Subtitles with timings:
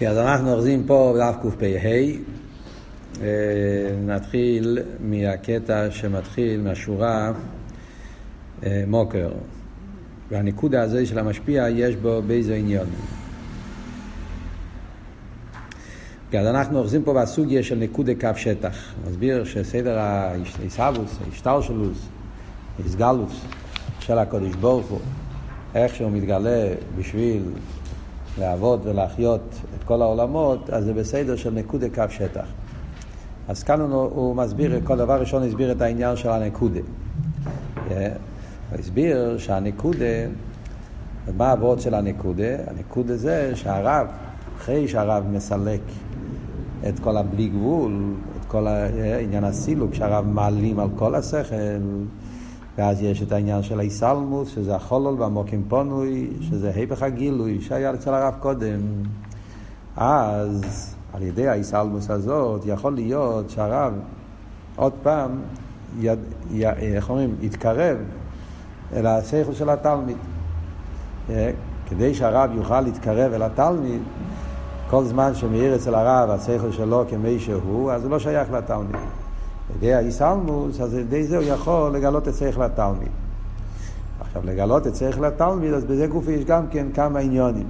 [0.00, 1.66] כן, אז אנחנו אוחזים פה בדף קפ"ה,
[3.22, 3.26] אה,
[4.06, 7.32] נתחיל מהקטע שמתחיל מהשורה
[8.62, 9.32] אה, מוקר.
[10.30, 12.86] והניקוד הזה של המשפיע יש בו באיזה עניון.
[16.30, 18.94] כן, אז אנחנו אוחזים פה בסוגיה של ניקודי קו שטח.
[19.08, 22.08] נסביר שסדר האיסאבוס, האשטלשלוס,
[22.78, 23.40] האיסגלוס
[24.00, 25.00] של הקודש ברוך הוא,
[25.74, 27.42] איך שהוא מתגלה בשביל
[28.38, 29.40] לעבוד ולהחיות
[29.78, 32.46] את כל העולמות, אז זה בסדר של נקודה קו שטח.
[33.48, 36.80] אז כאן הוא, הוא מסביר, כל דבר ראשון הסביר את העניין של הנקודה.
[37.90, 38.08] אה,
[38.70, 40.04] הוא הסביר שהנקודה,
[41.36, 42.56] מה העבוד של הנקודה?
[42.66, 44.06] הנקודה זה שהרב,
[44.56, 45.80] אחרי שהרב מסלק
[46.88, 51.56] את כל הבלי גבול, את כל העניין הסילוק, שהרב מעלים על כל השכל,
[52.78, 58.14] ואז יש את העניין של האיסלמוס, שזה החולל והמוקים פונוי, שזה היפך הגילוי, שהיה אצל
[58.14, 58.80] הרב קודם.
[59.96, 63.92] אז על ידי האיסלמוס הזאת, יכול להיות שהרב
[64.76, 65.30] עוד פעם,
[65.98, 66.18] יד,
[66.50, 67.96] י, איך אומרים, יתקרב
[68.92, 70.16] אל השכל של התלמיד.
[71.30, 71.50] אה,
[71.88, 74.02] כדי שהרב יוכל להתקרב אל התלמיד,
[74.90, 78.96] כל זמן שמאיר אצל הרב השכל שלו כמי שהוא, אז הוא לא שייך לתלמיד.
[79.76, 83.08] ידי האיסלמוס, אז על ידי זה הוא יכול לגלות את שכל התלמיד.
[84.20, 87.66] עכשיו, לגלות את שכל התלמיד, אז בזה גוף יש גם כן כמה עניונים.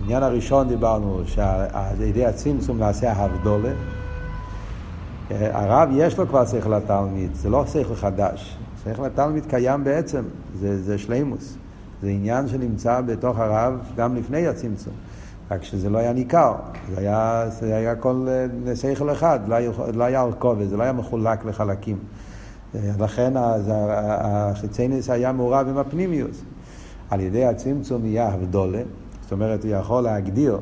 [0.00, 3.72] העניין הראשון דיברנו, שעל ידי הצמצום נעשה ההבדולה.
[5.30, 8.56] הרב יש לו כבר שכל התלמיד, זה לא שכל חדש.
[8.84, 10.22] שכל התלמיד קיים בעצם,
[10.60, 11.56] זה, זה שלימוס.
[12.02, 14.94] זה עניין שנמצא בתוך הרב גם לפני הצמצום.
[15.50, 16.54] רק שזה לא היה ניכר,
[16.90, 18.26] זה היה, זה היה כל
[18.66, 21.98] אה, שכל אחד, לא היה, לא היה ארכובת, זה לא היה מחולק לחלקים.
[22.74, 26.42] אה, לכן החיצייניס היה מעורב עם הפנימיוס.
[27.10, 28.82] על ידי הצמצום יהיה הבדולה,
[29.22, 30.58] זאת אומרת, הוא יכול להגדיר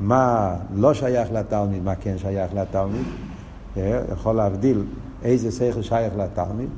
[0.00, 3.06] מה לא שייך לתלמיד, מה כן שייך לתלמיד,
[3.76, 4.84] אה, יכול להבדיל
[5.22, 6.68] איזה שכל שייך לתלמיד,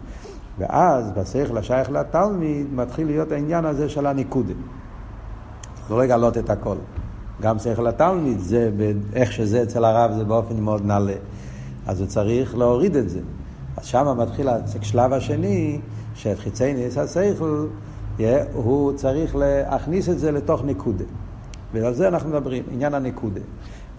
[0.59, 4.53] ואז בשכל השייך לתלמיד מתחיל להיות העניין הזה של הניקודה.
[5.91, 6.77] לא לגלות את הכל.
[7.43, 8.71] גם שכל התלמיד, זה
[9.15, 11.15] איך שזה אצל הרב זה באופן מאוד נעלה.
[11.87, 13.21] אז הוא צריך להוריד את זה.
[13.77, 15.81] אז שם מתחיל השלב השני,
[16.15, 17.67] שאת חיצי ניס השכל,
[18.53, 21.05] הוא צריך להכניס את זה לתוך נקודה.
[21.73, 23.41] ועל זה אנחנו מדברים, עניין הנקודה.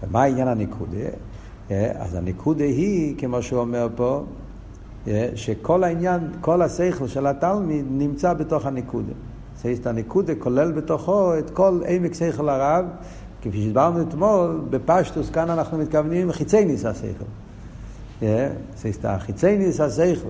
[0.02, 0.98] ומה עניין הנקודה?
[1.70, 4.24] אז הנקודה היא, כמו שהוא אומר פה,
[5.34, 9.12] שכל העניין, כל השכל של התלמיד נמצא בתוך הנקודה.
[9.62, 12.84] זאת הנקודה כולל בתוכו את כל עמק שכל הרב,
[13.42, 17.24] כפי שהסברנו אתמול, בפשטוס כאן אנחנו מתכוונים חיצי ניס השכל.
[19.18, 20.28] חיצי ניס השכל.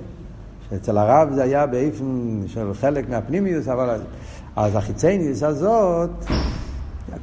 [0.70, 4.00] שאצל הרב זה היה באיפן של חלק מהפנימיוס, אבל
[4.56, 6.10] אז החיצי ניס הזאת,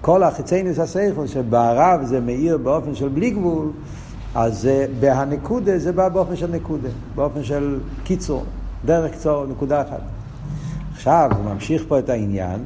[0.01, 3.71] כל החיצי ניס השכל, שברב זה מאיר באופן של בלי גבול,
[4.35, 8.43] אז בהנקודה זה בא באופן של נקודה, באופן של קיצור,
[8.85, 10.01] דרך קצור, נקודה אחת.
[10.93, 12.59] עכשיו הוא ממשיך פה את העניין,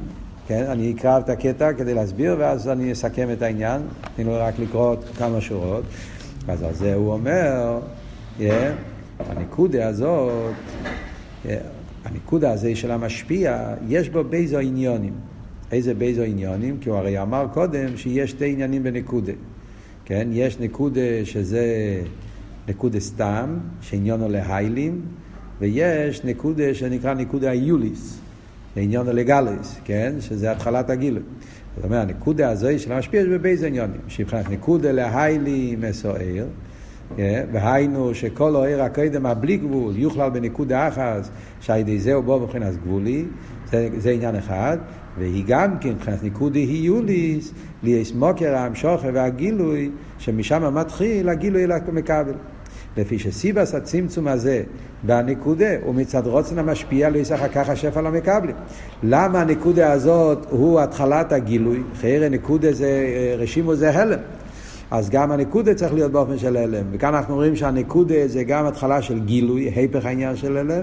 [0.52, 3.82] כן, אני אקרא את הקטע כדי להסביר ואז אני אסכם את העניין,
[4.16, 5.84] תני לו רק לקרוא כמה שורות.
[6.48, 7.80] אז על זה הוא אומר,
[8.38, 8.42] yeah,
[9.18, 10.54] הנקודה הזאת,
[11.44, 11.48] yeah,
[12.04, 15.12] הנקודה הזה של המשפיע, יש בו באיזו עניונים.
[15.72, 16.78] איזה באיזו עניונים?
[16.80, 19.32] כי הוא הרי אמר קודם שיש שתי עניינים בנקודה.
[20.04, 21.64] כן, יש נקודה שזה
[22.68, 25.00] נקודה סתם, שעניונו להיילים,
[25.60, 28.21] ויש נקודה שנקרא נקודה היוליס.
[28.76, 30.14] לעניין הלגליס, כן?
[30.20, 31.22] שזה התחלת הגילוי.
[31.76, 36.46] זאת אומרת, הנקודה הזו של המשפיע יש בבייז עניונים, שמבחינת נקודה להיילי מסוער,
[37.16, 37.46] כן?
[37.52, 41.28] והיינו שכל אוהר הקודם הבלי גבול יוכלל בנקודה אחת,
[41.60, 43.24] שעל ידי זהו בו מבחינת גבולי,
[43.70, 44.78] זה, זה עניין אחד,
[45.18, 52.34] והיא גם כן, מבחינת נקודה היא יוליס, ליאס מוקר המשוכר והגילוי, שמשם מתחיל הגילוי למקבל.
[52.96, 54.62] לפי שסיבס הצמצום הזה
[55.02, 58.56] בנקודה הוא מצד רוצן המשפיע לא יסחר ככה שפע למקבלים.
[59.02, 61.82] למה הנקודה הזאת הוא התחלת הגילוי?
[62.00, 64.18] חייר הנקודה זה אה, רשימו זה הלם.
[64.90, 66.84] אז גם הנקודה צריך להיות באופן של הלם.
[66.92, 70.82] וכאן אנחנו רואים שהנקודה זה גם התחלה של גילוי, היפך העניין של הלם.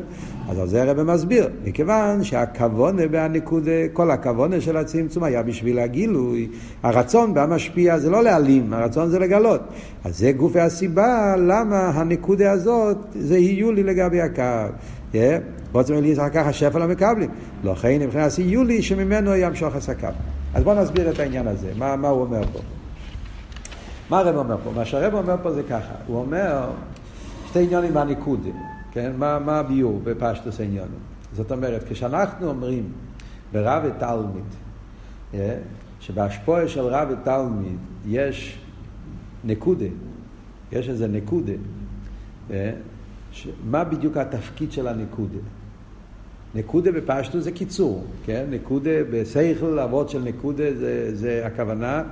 [0.50, 1.50] אז על זה הרב מסביר.
[1.64, 6.48] מכיוון שהכוונה בהנקודה, כל הכוונה של הצמצום היה בשביל הגילוי.
[6.84, 9.62] הרצון בהמשפיע זה לא להעלים, הרצון זה לגלות.
[10.04, 14.74] אז זה גופי הסיבה למה הנקודה הזאת זה יהיו לי לגבי הקו.
[15.14, 15.16] Yeah.
[15.72, 17.30] רוצים להיזכר ככה שפע למקבלים.
[17.64, 20.14] לכן מבחינת יולי שממנו ימשוך עסקיו.
[20.54, 22.60] אז בואו נסביר את העניין הזה, מה, מה הוא אומר פה.
[24.10, 24.72] מה הרב אומר פה?
[24.76, 26.70] מה שהרב אומר פה זה ככה, הוא אומר
[27.50, 28.48] שתי עניונים מהניקוד,
[28.92, 29.12] כן?
[29.18, 31.00] מה, מה הביור בפשטוס העניונים?
[31.34, 32.92] זאת אומרת, כשאנחנו אומרים
[33.52, 34.44] ברב ותלמיד,
[35.34, 35.58] אה,
[36.00, 37.78] שבהשפועה של רב ותלמיד
[38.08, 38.60] יש
[39.44, 39.86] נקודה.
[40.72, 41.54] יש איזה נקודה.
[43.64, 45.40] מה בדיוק התפקיד של הנקודה?
[46.56, 48.46] נקודה בפשטו זה קיצור, כן?
[48.50, 52.04] נקודה בשכל, אבות של נקודה זה, זה הכוונה,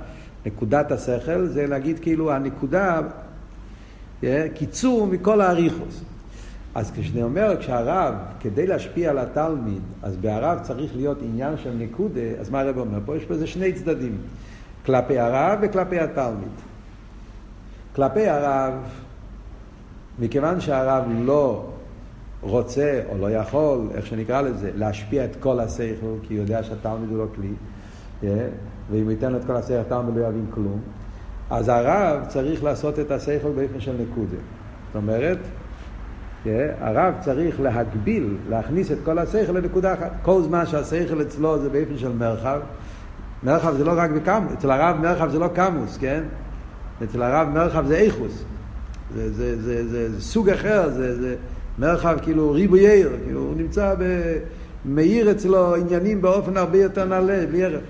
[0.46, 3.00] נקודת השכל, זה להגיד כאילו הנקודה,
[4.54, 6.02] קיצור מכל האריכוס.
[6.74, 12.20] אז כשאני אומר, כשהרב, כדי להשפיע על התלמיד, אז בהרב צריך להיות עניין של נקודה,
[12.40, 13.16] אז מה הרב אומר פה?
[13.16, 14.18] יש פה איזה שני צדדים,
[14.86, 16.48] כלפי הרב וכלפי התלמיד.
[17.94, 18.74] כלפי הרב,
[20.18, 21.64] מכיוון שהרב לא
[22.40, 27.10] רוצה או לא יכול, איך שנקרא לזה, להשפיע את כל השכל, כי הוא יודע שהתלמיד
[27.10, 27.52] הוא לא כלי,
[28.90, 30.80] ואם הוא ייתן לו את כל השכל, התלמיד לא יבין כלום,
[31.50, 34.36] אז הרב צריך לעשות את השכל באופן של נקודה.
[34.86, 35.38] זאת אומרת,
[36.80, 40.12] הרב צריך להגביל, להכניס את כל השכל לנקודה אחת.
[40.22, 42.60] כל זמן שהשכל אצלו זה באופן של מרחב,
[43.42, 46.22] מרחב זה לא רק בקמוס, אצל הרב מרחב זה לא קמוס, כן?
[47.04, 48.44] אצל הרב מרחב זה איכוס.
[49.14, 51.36] זה, זה, זה, זה, זה סוג אחר, זה, זה
[51.78, 54.04] מרחב כאילו ריבוי עיר, כאילו הוא נמצא, ב...
[54.84, 57.80] מאיר אצלו עניינים באופן הרבה יותר נעלה, בלי ערך.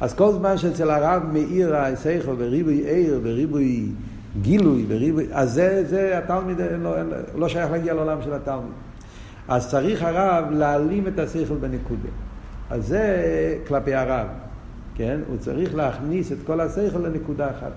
[0.00, 3.88] אז כל זמן שאצל הרב מאיר השכל בריבוי עיר, בריבוי
[4.42, 6.94] גילוי, בריבוי, אז זה, זה התלמיד לא,
[7.36, 8.72] לא שייך להגיע לעולם של התלמיד.
[9.48, 12.08] אז צריך הרב להעלים את השכל בנקודה.
[12.70, 13.24] אז זה
[13.66, 14.26] כלפי הרב,
[14.94, 15.20] כן?
[15.28, 17.72] הוא צריך להכניס את כל השכל לנקודה אחת.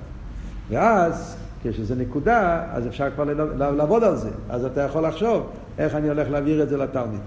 [0.69, 3.24] ואז, כשזה נקודה, אז אפשר כבר
[3.57, 4.30] לעבוד על זה.
[4.50, 7.19] אז אתה יכול לחשוב איך אני הולך להעביר את זה לתלמיד.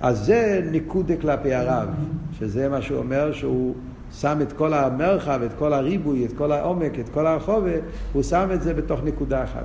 [0.00, 1.88] אז זה נקודה כלפי הרב,
[2.38, 3.74] שזה מה שהוא אומר שהוא
[4.12, 7.70] שם את כל המרחב, את כל הריבוי, את כל העומק, את כל הרחובה,
[8.12, 9.64] הוא שם את זה בתוך נקודה אחת.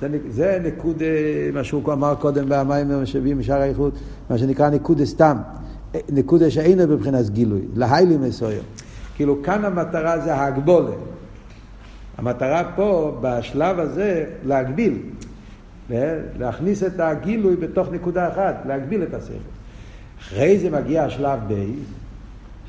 [0.00, 1.02] זה, זה נקוד,
[1.52, 3.94] מה שהוא אמר קודם במים המשאבים משאר האיכות,
[4.30, 5.36] מה שנקרא נקודה סתם.
[6.08, 8.62] נקודה שאינו בבחינת גילוי, להיילי מסויר.
[9.16, 10.94] כאילו כאן המטרה זה ההגבולה.
[12.18, 14.98] המטרה פה, בשלב הזה, להגביל.
[16.38, 19.34] להכניס את הגילוי בתוך נקודה אחת, להגביל את השכל.
[20.20, 21.88] אחרי זה מגיע השלב בייס,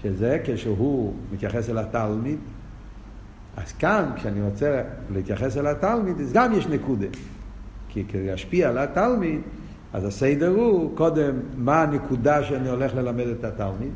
[0.02, 2.38] שזה כשהוא מתייחס אל התלמיד.
[3.58, 4.82] אז כאן, כשאני רוצה
[5.14, 7.08] להתייחס אל התלמיד, אז גם יש נקודה.
[7.90, 9.42] כי כדי להשפיע על התלמיד,
[9.94, 13.92] אז הסדר הוא, קודם, מה הנקודה שאני הולך ללמד את התלמיד?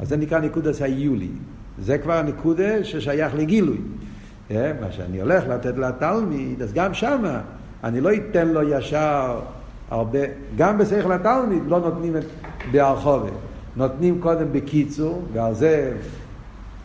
[0.00, 1.30] אז זה נקרא נקודה סיולי.
[1.78, 3.78] זה כבר הנקודה ששייך לגילוי.
[4.50, 7.40] אה, מה שאני הולך לתת לתלמיד, אז גם שמה
[7.84, 9.40] אני לא אתן לו ישר
[9.90, 10.18] הרבה,
[10.56, 12.24] גם בשכל התלמיד לא נותנים את
[12.72, 13.32] בהרחובת.
[13.76, 15.92] נותנים קודם בקיצור, ועל זה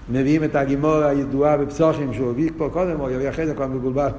[0.10, 4.10] מביאים את הגימור הידועה בפסוחים שהוא הביא פה קודם, הוא יביא אחרי זה כבר מבולבל,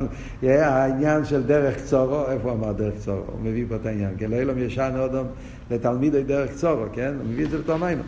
[0.43, 3.23] העניין של דרך קצורו, איפה הוא אמר דרך קצורו?
[3.27, 5.27] הוא מביא פה את העניין, כי לא יהיה לו ישן אודום
[5.71, 7.15] לתלמידי דרך קצורו, כן?
[7.19, 7.99] הוא מביא את זה בתור מים.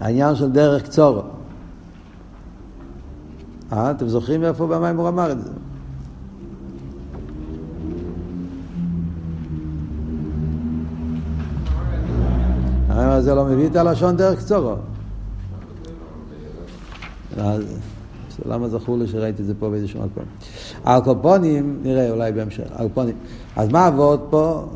[0.00, 1.22] העניין של דרך קצורו.
[3.72, 5.50] אה, אתם זוכרים איפה במים הוא אמר את זה?
[13.20, 14.74] זה לא מביא את הלשון דרך קצורו.
[18.46, 20.24] למה זכור לי שראיתי את זה פה באיזשהו מקום?
[20.84, 23.14] הקופונים, נראה אולי בהמשך, הקופונים.
[23.56, 24.66] אז מה אבות פה?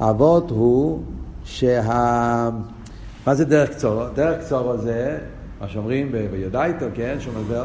[0.00, 1.02] אבות הוא
[1.44, 2.50] שה...
[3.26, 4.04] מה זה דרך קצורו?
[4.14, 5.18] דרך קצורו זה,
[5.60, 7.64] מה שאומרים ביודאיתו, כן, שהוא מדבר,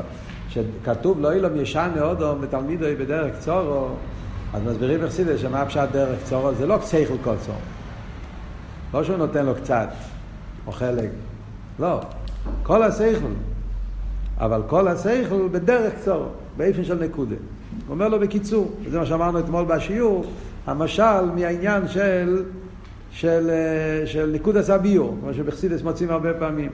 [0.50, 3.88] שכתוב לא אילום ישן מאודום לתלמידו בדרך קצורו,
[4.54, 7.56] אז מסבירים בחסידס שמה הפשט דרך קצורו, זה לא סייכל קוצור.
[8.94, 9.88] לא שהוא נותן לו קצת,
[10.68, 11.10] או חלק,
[11.80, 12.02] לא,
[12.64, 13.34] כל השכל.
[14.38, 17.36] אבל כל השכל בדרך קצור, באיפן של נקודה.
[17.36, 20.26] הוא אומר לו בקיצור, וזה מה שאמרנו אתמול בשיעור,
[20.68, 22.44] המשל מהעניין של,
[23.12, 26.70] של, אה, של ניקוד הסביור, כמו שבחסידס מוצאים הרבה פעמים.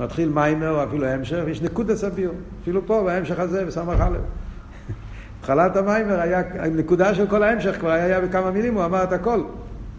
[0.00, 2.34] מתחיל מיימר אפילו המשך, ויש נקוד הסביור.
[2.62, 4.16] אפילו פה, בהמשך הזה, בסמך א'.
[5.40, 9.40] התחלת המיימר היה, הנקודה של כל ההמשך כבר היה בכמה מילים, הוא אמר את הכל.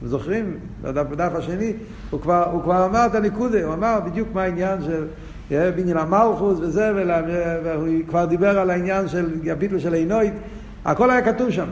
[0.05, 0.58] זוכרים?
[0.81, 1.74] בדף, השני,
[2.10, 5.08] הוא כבר, הוא כבר אמר את הניקודה, הוא אמר בדיוק מה העניין של
[5.75, 6.91] בניין המלכוס וזה,
[7.63, 10.34] והוא כבר דיבר על העניין של הביטל של עינוית,
[10.86, 11.67] הכל היה כתוב שם.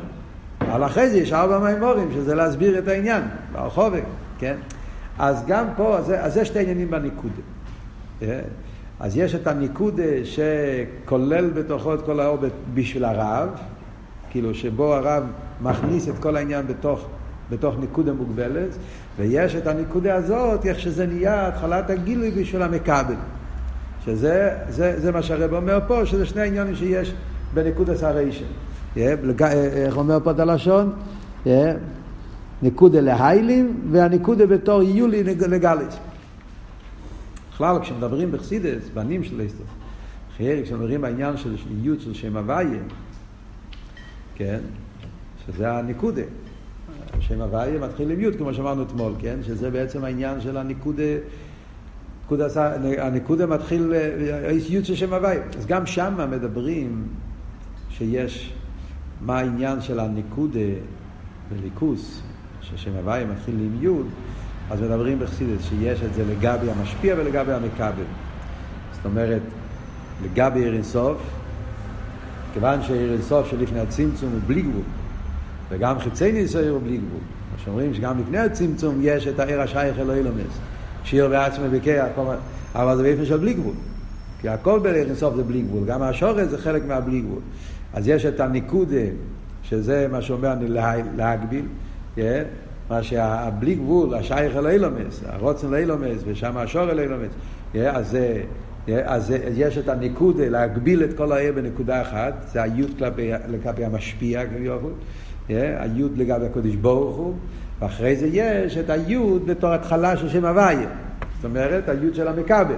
[0.62, 3.22] אבל אחרי זה יש ארבע מימורים, שזה להסביר את העניין,
[3.52, 4.04] ברחובת,
[4.40, 4.56] כן?
[5.20, 7.42] אז גם פה, אז אז זה שתי עניינים בניקודה.
[9.00, 12.38] אז יש את הניקודה שכולל בתוכו את כל האור
[12.74, 13.50] בשביל הרב,
[14.30, 15.24] כאילו שבו הרב
[15.62, 17.08] מכניס את כל העניין בתוך
[17.52, 18.78] בתוך נקודה מוגבלת,
[19.18, 23.16] ויש את הנקודה הזאת, איך שזה נהיה התחלת הגילוי בשביל המכבל.
[24.06, 27.14] שזה זה, זה מה שהרב אומר פה, שזה שני העניינים שיש
[27.54, 28.46] בנקודה סריישן.
[28.98, 30.94] איך אומר פה את הלשון?
[32.62, 35.98] נקודה להיילים והנקודה בתור יולי לגליס.
[37.54, 39.64] בכלל, כשמדברים בחסידס, בנים של אסתר,
[40.34, 42.80] אחרי כשאומרים העניין של ייעוד של שם הוויה,
[44.36, 44.60] כן,
[45.46, 46.22] שזה הניקודה.
[47.20, 51.04] שם הוויה מתחיל עם י' כמו שאמרנו אתמול, כן, שזה בעצם העניין של הניקודה,
[52.98, 53.94] הניקודה מתחיל,
[54.70, 55.42] י' של שם הוויה.
[55.58, 57.08] אז גם שם מדברים
[57.90, 58.54] שיש
[59.22, 60.60] מה העניין של הניקודה
[61.52, 62.22] בליכוס,
[62.62, 64.02] ששם הוויה מתחיל עם י',
[64.72, 68.04] אז מדברים בחסידס שיש את זה לגבי המשפיע ולגבי המכבל.
[68.94, 69.42] זאת אומרת,
[70.24, 71.18] לגבי עיר אינסוף,
[72.54, 74.84] כיוון שעיר אינסוף שלפני הצמצום הוא בלי גבול,
[75.70, 77.20] וגם חיצי ניסיון הוא בלי גבול.
[77.52, 80.60] מה שאומרים שגם לפני הצמצום יש את העיר השייך אלוהי לומס,
[81.04, 82.08] שיר ועצמי בקע,
[82.76, 83.74] אבל זה באופן של בלי גבול.
[84.42, 87.42] כי הכל בעיר אינסוף זה בלי גבול, גם השורש זה חלק מהבלי גבול.
[87.94, 89.06] אז יש את הניקודה,
[89.64, 90.54] שזה מה שאומר
[91.16, 91.66] להגביל,
[92.16, 92.44] כן?
[92.90, 97.32] מה שהבלי גבול, השייך אל אילומס, הרוצן לאילומס, ושם השור אל אילומס,
[97.76, 98.18] אז,
[99.06, 103.32] אז יש את הניקודה להגביל את כל העיר בנקודה אחת, זה היוד כלפי,
[103.64, 104.92] כלפי המשפיע כביכול,
[105.50, 107.34] היוד לגבי הקודש ברוך הוא,
[107.80, 110.90] ואחרי זה יש את היוד בתור התחלה של שם הוויה,
[111.36, 112.76] זאת אומרת היוד של המכבל.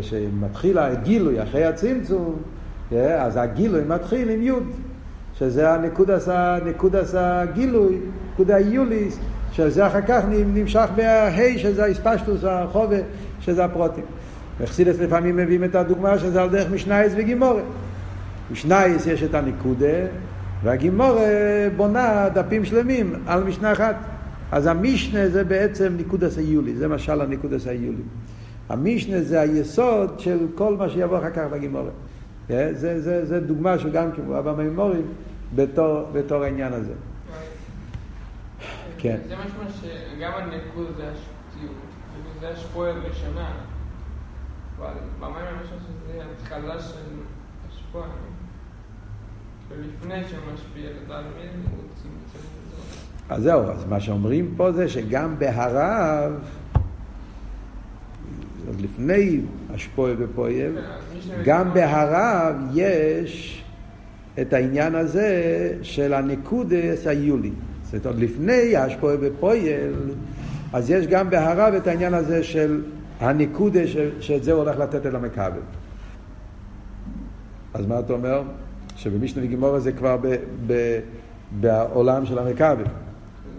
[0.00, 2.36] כשמתחיל הגילוי אחרי הצמצום,
[2.96, 4.64] אז הגילוי מתחיל עם יוד.
[5.40, 7.98] שזה הנקודס הגילוי,
[8.32, 9.18] נקודה היוליס,
[9.52, 12.96] שזה אחר כך נמשך בה' שזה האספשטוס, החובה,
[13.40, 14.04] שזה הפרוטים.
[14.60, 17.62] וחסידס לפעמים מביאים את הדוגמה שזה על דרך משנייס וגימורה.
[18.50, 19.86] משנייס יש את הנקודה,
[20.62, 23.96] והגימורה בונה דפים שלמים על משנה אחת.
[24.52, 28.02] אז המשנה זה בעצם ניקודס היולי, זה משל הניקודס היולי.
[28.68, 31.90] המשנה זה היסוד של כל מה שיבוא אחר כך בגימורה.
[32.48, 35.06] זה, זה, זה, זה דוגמה שגם כמו במימורים
[35.54, 36.92] בתור, בתור העניין הזה.
[38.98, 39.18] כן.
[39.28, 41.74] זה משמע שגם הנקוד זה השפטיות,
[42.40, 43.50] זה השפועל ראשונה,
[44.78, 46.94] אבל במים משמע שזה התחלה של
[47.68, 48.06] השפוע.
[49.70, 52.46] ולפני שמשפיע לתלמיד הוא צמצם
[53.28, 56.32] אז זהו, אז מה שאומרים פה זה שגם בהרב,
[58.66, 59.40] עוד לפני
[59.74, 63.64] השפועל ופועל, כן, גם בהרב יש
[64.40, 67.50] את העניין הזה של הנקודס היולי.
[67.82, 69.92] זאת אומרת, עוד לפני השפועה בפויל,
[70.72, 72.82] אז יש גם בהרב את העניין הזה של
[73.20, 73.80] הנקודה
[74.20, 75.60] שאת זה הוא הולך לתת אל המכבל.
[77.74, 78.42] אז מה אתה אומר?
[79.00, 81.00] שבמשנה וגימורה זה כבר ב, ב,
[81.60, 82.84] בעולם של המכבל.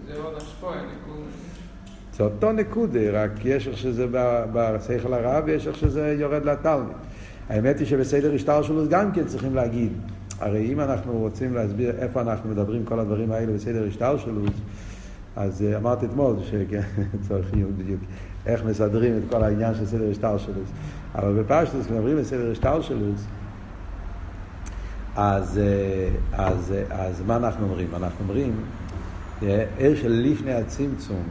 [0.06, 1.26] זה עוד השפועה, נקודה.
[2.16, 4.06] זה אותו נקודה, רק יש איך שזה
[4.52, 6.96] בשכל הרב ויש איך שזה יורד לתלמיד.
[7.48, 9.92] האמת היא שבסדר השטר שלו גם כן צריכים להגיד
[10.40, 14.40] הרי אם אנחנו רוצים להסביר איפה אנחנו מדברים כל הדברים האלה בסדר השטר שלו,
[15.36, 18.00] אז אה, אמרתי אתמול שצריכים בדיוק
[18.46, 20.54] איך מסדרים את כל העניין של סדר השטר שלו.
[21.14, 23.06] אבל בפשטוס, כשמדברים בסדר השטר שלו,
[25.16, 27.94] אז, אה, אז, אה, אז מה אנחנו אומרים?
[27.94, 28.64] אנחנו אומרים,
[29.78, 31.24] ער של לפני הצמצום,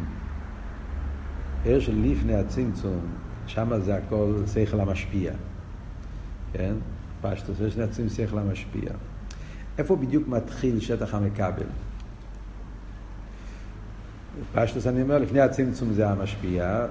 [1.65, 2.99] ער של לפני הצמצום,
[3.47, 5.31] שם זה הכל שכל המשפיע,
[6.53, 6.73] כן?
[7.21, 8.91] פשטוס, יש נעצים שכל המשפיע.
[9.77, 11.67] איפה בדיוק מתחיל שטח המכבל?
[14.53, 16.85] פשטוס אני אומר, לפני הצמצום זה המשפיע,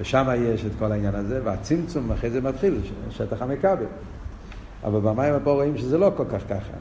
[0.00, 3.86] ושם יש את כל העניין הזה, והצמצום אחרי זה מתחיל, שטח המכבל.
[4.84, 6.76] אבל במים פה רואים שזה לא כל כך ככה.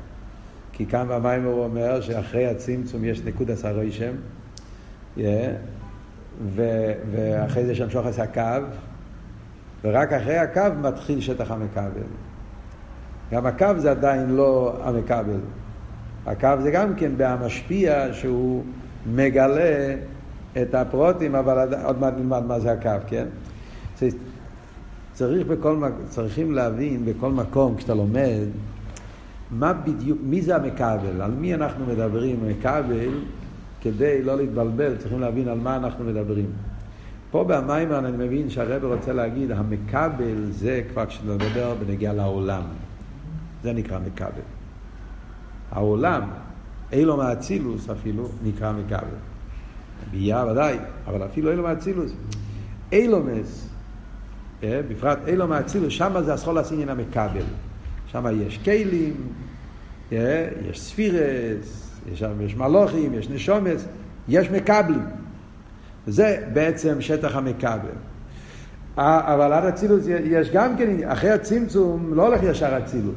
[0.74, 4.13] כי כאן במים הוא אומר שאחרי הצמצום יש נקוד עשר רשם,
[5.17, 5.22] yeah,
[7.12, 8.65] ואחרי זה שם שוחס הקו,
[9.84, 12.08] ורק אחרי הקו מתחיל שטח המכבל.
[13.31, 15.39] גם הקו זה עדיין לא המכבל.
[16.25, 18.63] הקו זה גם כן בהמשפיע שהוא
[19.05, 19.96] מגלה
[20.62, 23.27] את הפרוטים, אבל עוד מעט נלמד מה זה הקו, כן?
[25.13, 25.77] צריך בכל,
[26.10, 28.48] צריכים להבין בכל מקום, כשאתה לומד,
[29.51, 33.10] מה בדיוק, מי זה המכבל, על מי אנחנו מדברים, מכבל,
[33.82, 36.46] כדי לא להתבלבל, צריכים להבין על מה אנחנו מדברים.
[37.32, 42.62] פה במיימר אני מבין שהרבר רוצה להגיד, המכבל זה כבר כשנדבר בנגיע לעולם.
[43.63, 44.41] זה נקרא מכבל.
[45.72, 46.22] העולם,
[46.91, 49.08] אילו מאצילוס אפילו, נקרא מכבל.
[50.12, 50.77] ביאה ודאי,
[51.08, 52.12] אבל אפילו אילו מאצילוס.
[52.91, 53.71] אילומס,
[54.63, 57.41] בפרט אילו מאצילוס, שם זה הסחול עשינין המכבל.
[58.08, 59.15] שם יש כלים,
[60.12, 63.86] אה, יש ספירס, יש, יש מלוכים, יש נשומס,
[64.27, 65.06] יש מקבלים.
[66.08, 67.96] זה בעצם שטח המכבל.
[68.98, 73.15] אבל עד אצילוס יש גם כן, אחרי הצמצום לא הולך ישר אצילוס.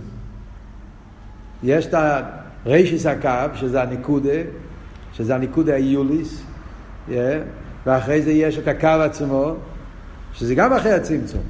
[1.62, 1.94] יש את
[2.66, 4.38] הרישיס הקו, שזה הניקודה,
[5.12, 6.42] שזה הניקודה היוליס,
[7.08, 7.12] yeah,
[7.86, 9.54] ואחרי זה יש את הקו עצמו,
[10.34, 11.42] שזה גם אחרי הצמצום.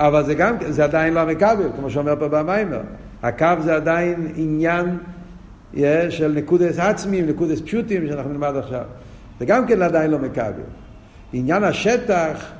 [0.00, 2.80] אבל זה גם, זה עדיין לא המקבל, כמו שאומר פה במיימר.
[3.22, 4.98] הקו זה עדיין עניין
[5.74, 5.78] yeah,
[6.08, 8.84] של נקודס עצמיים, נקודס פשוטים שאנחנו נלמד עכשיו.
[9.38, 10.62] זה גם כן עדיין לא מקבל.
[11.32, 12.52] עניין השטח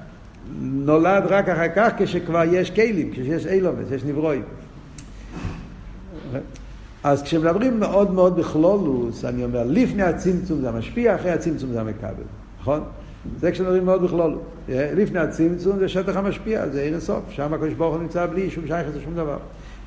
[0.61, 4.43] נולד רק אחר כך כשכבר יש כלים, כשיש אילומס, יש נברואים.
[7.05, 12.25] אז כשמדברים מאוד מאוד בכלולוס, אני אומר, לפני הצמצום זה המשפיע, אחרי הצמצום זה המקבל,
[12.61, 12.81] נכון?
[13.41, 14.41] זה כשמדברים מאוד בכלולוס.
[14.69, 18.67] לפני הצמצום זה שטח המשפיע, זה עיר הסוף, שם הקדוש ברוך הוא נמצא בלי שום
[18.67, 19.39] שייך לשום דבר.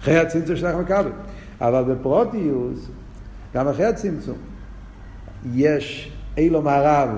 [0.02, 1.12] אחרי הצמצום שטח מקבל.
[1.62, 2.90] אבל בפרוטיוס,
[3.54, 4.38] גם אחרי הצמצום,
[5.54, 7.10] יש אילו מערב.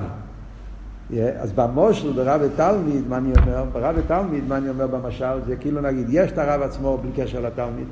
[1.39, 3.63] אז במושל, ברב ותלמיד, מה אני אומר?
[3.73, 5.41] ברב ותלמיד, מה אני אומר במשל?
[5.45, 7.87] זה כאילו נגיד, יש את הרב עצמו בלי קשר לתלמיד.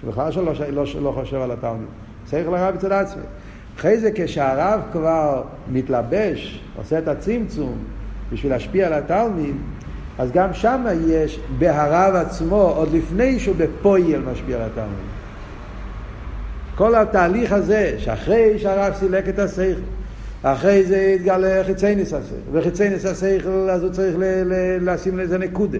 [0.00, 1.88] שבכלל שלא לא, לא חושב על התלמיד.
[2.24, 3.22] צריך לרב אצל עצמי.
[3.76, 5.42] אחרי זה כשהרב כבר
[5.72, 7.78] מתלבש, עושה את הצמצום
[8.32, 9.54] בשביל להשפיע על התלמיד,
[10.18, 15.06] אז גם שם יש בהרב עצמו, עוד לפני שהוא בפויל משפיע על התלמיד.
[16.74, 19.80] כל התהליך הזה, שאחרי שהרב סילק את השכל,
[20.42, 24.16] אחרי זה התגלה חיצי ניס השכל, וחיצי ניס השכל אז הוא צריך
[24.80, 25.78] לשים לזה נקודה.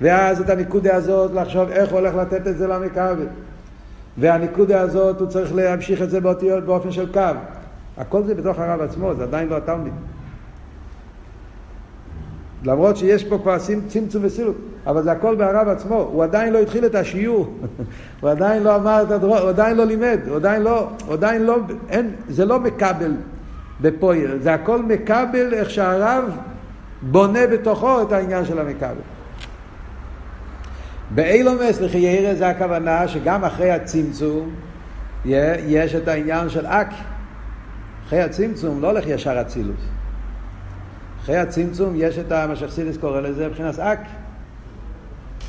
[0.00, 3.26] ואז את הנקודה הזאת לחשוב איך הוא הולך לתת את זה למכבל.
[4.18, 7.20] והנקודה הזאת הוא צריך להמשיך את זה באותיות באופן של קו.
[7.96, 9.92] הכל זה בתוך הרב עצמו, זה עדיין לא התלמיד.
[12.64, 13.56] למרות שיש פה כבר
[13.88, 14.56] צמצום וסילוק,
[14.86, 17.54] אבל זה הכל בהרב עצמו, הוא עדיין לא התחיל את השיעור,
[18.20, 21.42] הוא עדיין לא אמר את הדרור, הוא עדיין לא לימד, הוא עדיין לא, הוא עדיין
[21.42, 21.56] לא,
[21.88, 23.12] אין, זה לא מקבל
[23.80, 26.24] בפויר, זה הכל מקבל איך שהרב
[27.02, 29.13] בונה בתוכו את העניין של המקבל.
[31.10, 34.54] באילומס לחיירה זה הכוונה שגם אחרי הצמצום
[35.24, 36.90] יש את העניין של אק.
[38.06, 39.80] אחרי הצמצום לא הולך ישר אצילוס.
[41.22, 44.00] אחרי הצמצום יש את מה שחסידס קורא לזה מבחינת אק.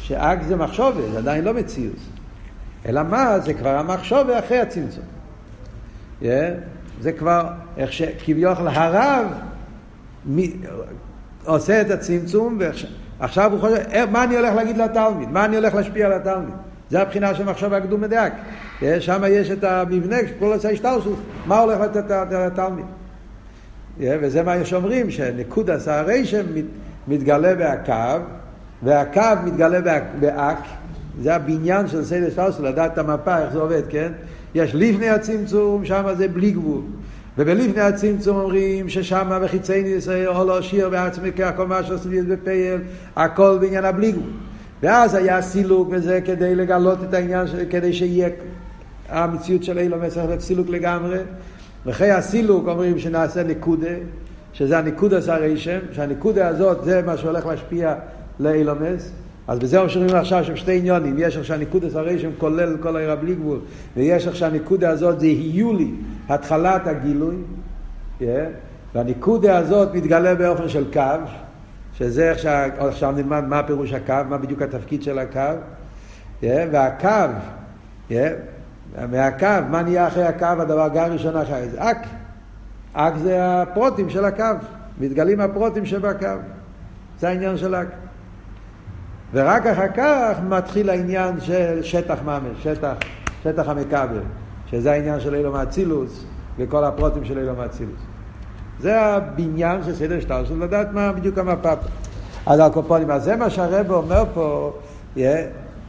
[0.02, 2.10] שאק זה מחשובה, זה עדיין לא מציאוס.
[2.86, 3.40] אלא מה?
[3.40, 5.04] זה כבר המחשובה אחרי הצמצום.
[6.22, 6.26] Yeah,
[7.02, 9.28] זה כבר איך שכביכול הרב
[11.46, 15.30] עושה את הצמצום ועכשיו עכשיו הוא חושב, אה, מה אני הולך להגיד לתלמיד?
[15.30, 16.54] מה אני הולך להשפיע על התלמיד?
[16.90, 18.34] זה הבחינה של מחשבה קדום מדייק.
[18.84, 22.86] אה, שם יש את המבנה, כל עושה השטלסוס, מה הולך לתת לתלמיד?
[24.02, 28.26] אה, וזה מה שאומרים, שנקוד הסערי שמתגלה בהקו,
[28.84, 30.60] והקו מתגלה באק,
[31.22, 34.12] זה הבניין של סיידס פלסו, לדעת את המפה, איך זה עובד, כן?
[34.56, 36.82] יש לפני הצמצום, שם זה בלי גבול.
[37.38, 42.82] ובלפני הצמצום אומרים ששם בחיצי ניסיון, או לא שיר בעצמי, כל מה שעושים בפייל,
[43.16, 44.14] הכל בעניין הבלי
[44.84, 48.30] ואז היה סילוק וזה כדי לגלות את העניין, כדי שיהיה
[49.10, 51.18] המציאות של אילו צריך להיות סילוק לגמרי.
[51.86, 53.90] ואחרי הסילוק אומרים שנעשה נקודה,
[54.54, 57.96] שזה הנקודה שרי שם, שהנקודה הזאת זה מה שהולך להשפיע
[58.40, 59.12] לאילומס.
[59.48, 63.36] אז בזה אומרים עכשיו שם שתי עניונים, יש עכשיו ניקודס הרשם כולל כל העיר בלי
[63.36, 63.60] גבול,
[63.98, 65.92] ויש עכשיו ניקודה הזאת זה היולי,
[66.30, 67.36] התחלת הגילוי,
[68.20, 68.24] yeah,
[68.96, 71.02] והניקודה הזאת מתגלה באופן של קו,
[71.94, 72.34] שזה
[72.78, 75.40] עכשיו נלמד מה פירוש הקו, מה בדיוק התפקיד של הקו,
[76.42, 77.34] yeah, והקו,
[78.10, 78.14] yeah,
[79.12, 82.08] מהקו, מה נהיה אחרי הקו, הדבר גם ראשון אחרי זה, אק,
[82.94, 84.44] אק זה הפרוטים של הקו,
[85.00, 86.28] מתגלים הפרוטים שבקו,
[87.20, 87.88] זה העניין של אק.
[89.34, 92.94] ורק אחר כך מתחיל העניין של שטח ממש, שטח,
[93.44, 94.22] שטח המכבל,
[94.76, 96.26] שזה העניין של אילו מאצילוס
[96.58, 98.00] וכל הפרוטים של אילו מאצילוס.
[98.80, 101.88] זה הבניין של סדר שטר, של לדעת מה בדיוק המפה פה.
[102.46, 104.74] אז על קופונים, אז זה מה שהרב אומר פה,
[105.18, 105.20] yeah,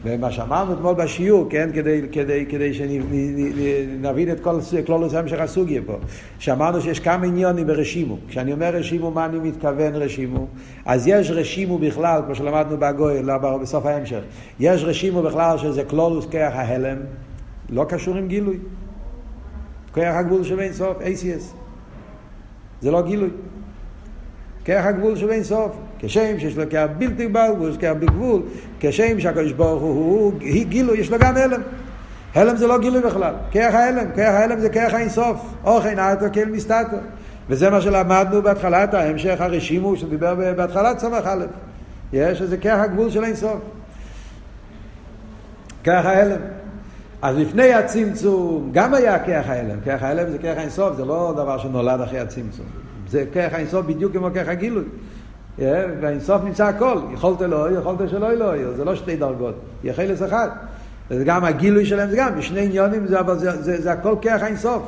[0.03, 5.93] ומה שאמרנו אתמול בשיעור, כן, כדי, כדי, כדי שנבין את כל כלולוס המשך הסוגיה פה.
[6.39, 8.17] שאמרנו שיש כמה עניונים ברשימו.
[8.27, 10.47] כשאני אומר רשימו, מה אני מתכוון רשימו?
[10.85, 13.21] אז יש רשימו בכלל, כמו שלמדנו בהגוי,
[13.61, 14.19] בסוף ההמשך.
[14.59, 16.97] יש רשימו בכלל שזה כלולוס כיח ההלם,
[17.69, 18.57] לא קשור עם גילוי.
[19.93, 21.55] כיח הגבול שבין סוף, ACS.
[22.81, 23.29] זה לא גילוי.
[24.65, 25.71] כיח הגבול שבין סוף.
[25.99, 28.41] כשם שיש לו כיח בלתי בלבול, כיח בגבול,
[28.79, 31.61] כשם שהקדוש ברוך הוא, הוא, הוא גילוי, יש לו גם הלם.
[32.35, 36.45] הלם זה לא גילוי בכלל, כיח ההלם, כיח ההלם זה כיח האינסוף, אוכן אטו כל
[36.45, 36.97] מסתתו.
[37.49, 41.45] וזה מה שלמדנו בהתחלת ההמשך הרשימו שדיבר בהתחלת סמך א',
[42.13, 43.59] יש איזה כיח הגבול של האינסוף.
[45.83, 46.41] כיח ההלם.
[47.21, 51.57] אז לפני הצמצום גם היה כיח ההלם, כיח ההלם זה כיח האינסוף, זה לא דבר
[51.57, 52.65] שנולד אחרי הצמצום.
[53.09, 54.83] זה כיח האינסוף בדיוק כמו כיח הגילוי.
[55.57, 60.49] והאינסוף נמצא הכל, יכולת לא, יכולת שלא לא, זה לא שתי דרגות, יחלס אחד.
[61.09, 64.43] זה גם הגילוי שלהם, זה גם, בשני עניונים זה, אבל זה, זה, זה הכל כרך
[64.43, 64.83] האינסוף.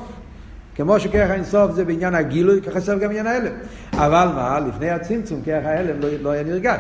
[0.76, 3.52] כמו שכרך האינסוף זה בעניין הגילוי, ככה חסר גם עניין ההלם.
[3.94, 6.80] אבל מה, לפני הצמצום, כרך ההלם לא, לא היה נרגש.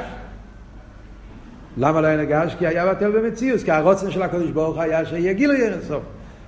[1.79, 2.55] למה לא היה נרגש?
[2.59, 6.03] כי היה בטל במציאות, כי הרוצן של הקדוש ברוך היה שיהיה גילוי אין סוף.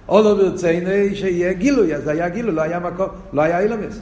[0.10, 4.00] או לא ברציני שיהיה גילוי, אז היה גילוי, לא היה מקום, לא היה אילמס.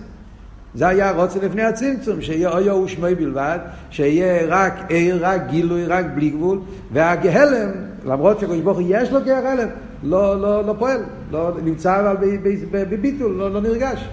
[0.76, 6.06] זה היה רוצה לפני הצמצום, שיהיה אויו ושמי בלבד, שיהיה רק עיר, רק גילוי, רק
[6.16, 6.60] בלי גבול,
[6.94, 7.70] והגהלם,
[8.06, 9.68] למרות שקדוש ברוך יש לו כהלם,
[10.04, 12.16] לא, לא, לא פועל, לא, נמצא אבל
[12.72, 14.10] בביטול, לא, לא נרגש.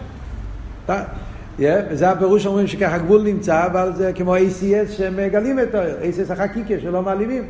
[1.59, 6.33] Yeah, וזה הפירוש שאומרים שככה גבול נמצא, אבל זה כמו ACS שמגלים את העיר, ACS
[6.33, 7.43] החקיקה שלא מעלימים.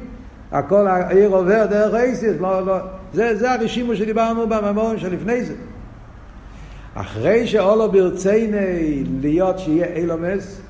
[0.52, 2.76] הכל העיר עובר דרך ACS, לא, לא.
[3.12, 5.54] זה, זה הרשימו שדיברנו בממורים שלפני זה.
[6.94, 10.60] אחרי שאולו ברצייני להיות שיהיה אילומס,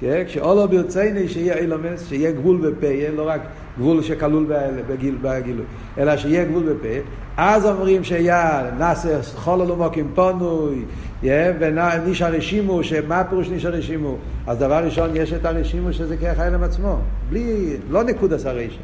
[0.00, 0.22] כן?
[0.26, 3.40] כשאולו ברצייני שיהיה אילומס, שיהיה גבול בפה, לא רק
[3.78, 4.46] גבול שכלול
[4.88, 5.64] בגיל, בגילוי,
[5.98, 10.84] אלא שיהיה גבול בפה, אז אומרים שהיה נאסר חולו למוקים פונוי,
[11.22, 14.16] ונשאר רשימו, שמה הפירוש נשאר רשימו?
[14.46, 16.98] אז דבר ראשון יש את הרשימו שזה כרך האלם עצמו,
[17.30, 18.80] בלי, לא נקודס הרשם.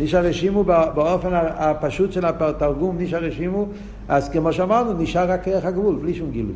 [0.00, 3.68] נשאר רשימו באופן הפשוט של התרגום, נשאר רשימו,
[4.08, 6.54] אז כמו שאמרנו, נשאר רק כרך הגבול, בלי שום גילוי.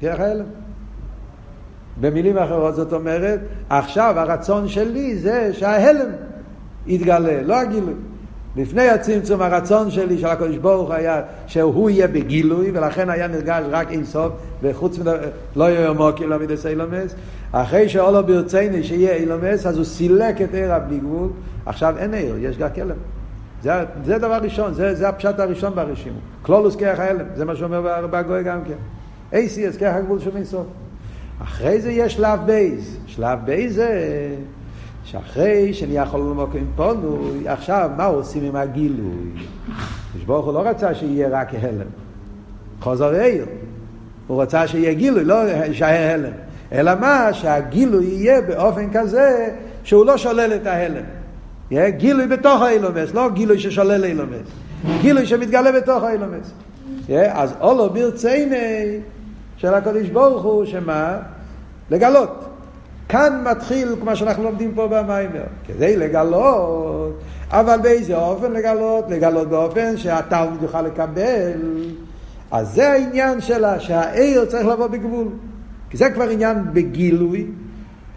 [0.00, 0.44] כרך האלם.
[2.00, 6.10] במילים אחרות זאת אומרת, עכשיו הרצון שלי זה שההלם
[6.86, 7.94] יתגלה, לא הגילוי.
[8.56, 13.90] לפני הצמצום הרצון שלי של הקדוש ברוך היה שהוא יהיה בגילוי ולכן היה נרגש רק
[13.90, 14.32] אין סוף
[14.62, 15.18] וחוץ מזה
[15.56, 17.14] לא יהיה מוקי לא מידס אילומס.
[17.52, 21.28] אחרי שאולו ברצייני שיהיה אילומס אז הוא סילק את עיר הבלי גבול.
[21.66, 22.96] עכשיו אין עיר, יש גר כלם
[23.62, 23.72] זה,
[24.04, 26.18] זה דבר ראשון, זה, זה הפשט הראשון ברשימו.
[26.42, 28.74] קלולוס כרך ההלם, זה מה שאומר בגוי גם כן.
[29.32, 30.44] אותיות כוח הגבול של אין
[31.42, 34.34] אחרי זה יש שלב ב' שלב ב' זה
[35.04, 39.30] שאחרי שנהיה חלל ומקום פנוי, עכשיו מה עושים עם הגילוי?
[40.26, 41.86] ברוך הוא לא רצה שיהיה רק העלם.
[42.80, 43.46] חוזר עיר.
[44.26, 45.36] הוא רצה שיהיה גילוי, לא
[45.72, 46.32] שיהיה העלם.
[46.72, 47.32] אלא מה?
[47.32, 49.48] שהגילוי יהיה באופן כזה
[49.84, 51.04] שהוא לא שולל את ההעלם.
[51.70, 54.48] יהיה גילוי בתוך העולמות, לא גילוי ששולל עולמות.
[55.00, 56.52] גילוי שמתגלה בתוך האילומס.
[57.32, 59.00] אז אולו ברצייני
[59.58, 61.18] של הקדוש ברוך הוא, שמה?
[61.90, 62.44] לגלות.
[63.08, 69.04] כאן מתחיל, כמו שאנחנו לומדים פה במיימר, כדי לגלות, אבל באיזה אופן לגלות?
[69.08, 71.60] לגלות באופן שהתלמיד יוכל לקבל.
[72.50, 75.28] אז זה העניין שלה, שהעיר צריך לבוא בגבול.
[75.90, 77.46] כי זה כבר עניין בגילוי,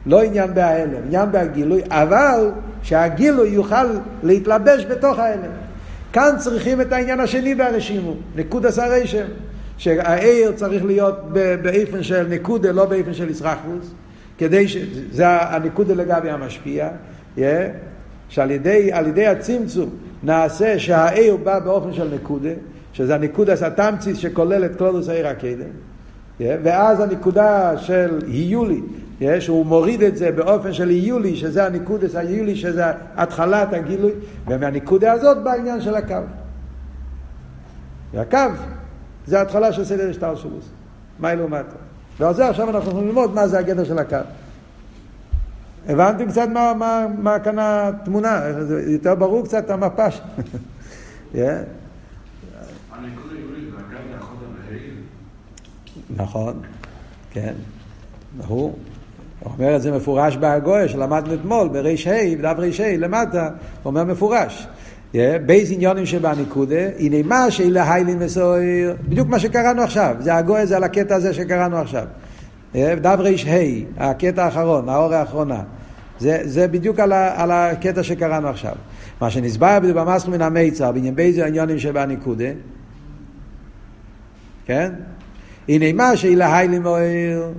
[0.06, 2.52] לא עניין בהלם, עניין בהגילוי, אבל
[2.84, 3.86] שהגילוי יוכל
[4.24, 5.52] להתלבש בתוך ההלם.
[6.14, 9.26] כאן צריכים את העניין השני בהרשימו, נקודס הרשם,
[9.78, 11.16] שהעיר צריך להיות
[11.62, 13.94] באיפן של נקודה, לא באיפן של ישרחבוס.
[14.42, 14.78] כדי ש...
[15.12, 16.90] זה הניקוד לגבי המשפיע,
[17.38, 17.42] yeah,
[18.30, 19.90] שעל ידי, ידי הצמצום
[20.24, 22.50] נעשה שהאיר בא באופן של נקודה,
[22.94, 25.62] שזה הניקודה הסתמצית שכולל את כלולוס העיר הקדם,
[26.40, 28.82] yeah, ואז הנקודה של היולי,
[29.20, 32.84] yeah, שהוא מוריד את זה באופן של היולי, שזה הניקודס היולי, שזה
[33.16, 34.12] התחלת הגילוי,
[34.48, 36.16] ומהניקודה הזאת בא העניין של הקו.
[38.14, 38.38] והקו
[39.32, 40.58] זה ההתחלה של סדר השטר שלו,
[41.20, 41.76] מה אלו מטה.
[42.20, 44.18] ועל זה עכשיו אנחנו יכולים ללמוד מה זה הגדר של הקו.
[45.88, 50.22] הבנתם קצת מה, מה, מה כאן התמונה, זה יותר ברור קצת המפש.
[56.16, 56.62] נכון,
[57.32, 57.54] כן,
[58.48, 58.76] הוא
[59.46, 63.54] אומר את זה מפורש בהגויה שלמדנו אתמול בריש ה', בדף ריש ה' למטה, הוא
[63.86, 64.68] אומר מפורש.
[65.46, 70.78] בייז עניונים שבנקודה, הנה מה שאלה היילים מסויר, בדיוק מה שקראנו עכשיו, זה הגוי זה
[70.78, 72.06] על הקטע הזה שקראנו עכשיו.
[72.76, 73.60] דף ה',
[73.98, 75.64] הקטע האחרון, האור האחרונה.
[76.20, 78.76] זה, זה בדיוק על, ה, על הקטע שקראנו עכשיו.
[79.22, 82.50] מה שנסבר במסלו מן המיצר, בעניין בייז עניונים שבנקודה,
[84.66, 84.92] כן?
[85.70, 87.52] הנה מה שאלה היילים מויר,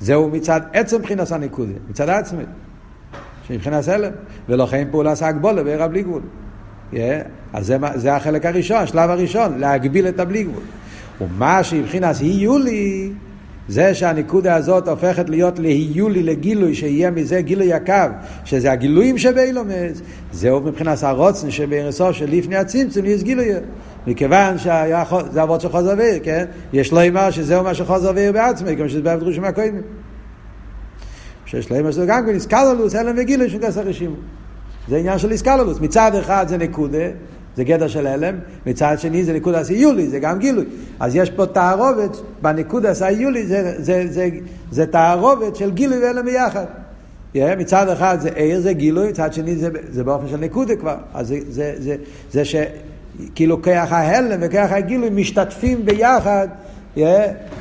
[0.00, 2.48] זהו מצד עצם מבחינת הנקודה, מצד העצמית.
[3.48, 4.12] שמבחינת הלם,
[4.48, 6.22] ולכן פעולה עשה הגבולה בערב בלי גבול.
[6.92, 6.96] Yeah,
[7.52, 10.62] אז זה, זה החלק הראשון, השלב הראשון, להגביל את הבלי גבול.
[11.20, 13.10] ומה שבחינת היולי,
[13.68, 17.94] זה שהנקודה הזאת הופכת להיות להיולי, לגילוי, שיהיה מזה גילוי הקו,
[18.44, 23.48] שזה הגילויים שבאילומס, זהו מבחינת הרוצן שבארסו של לפני הצמצום יש גילוי.
[24.06, 26.44] מכיוון שזה אבות של חוזר ואיר, כן?
[26.72, 29.82] יש לו אמר שזהו מה שחוזר ואיר בעצמי, כמו שזה בעבד ראשון מהקודמים.
[31.46, 34.16] שיש לו אמר שזה גם כן, איסקלולוס, הלם וגילוי של כסר רשימו.
[34.90, 35.80] זה עניין של איסקלולוס.
[35.80, 37.08] מצד אחד זה נקודה,
[37.56, 38.34] זה גדר של הלם,
[38.66, 40.64] מצד שני זה נקודה סיולי, זה גם גילוי.
[41.00, 44.28] אז יש פה תערובת, בנקודה סיולי זה, זה, זה,
[44.70, 46.64] זה תערובת של גילוי והלם ביחד.
[47.34, 50.96] Yeah, מצד אחד זה עיר, זה גילוי, מצד שני זה, זה באופן של נקודה כבר.
[51.14, 51.96] אז זה, זה, זה,
[52.30, 56.48] זה שכאילו כוח ההלם וכוח הגילוי משתתפים ביחד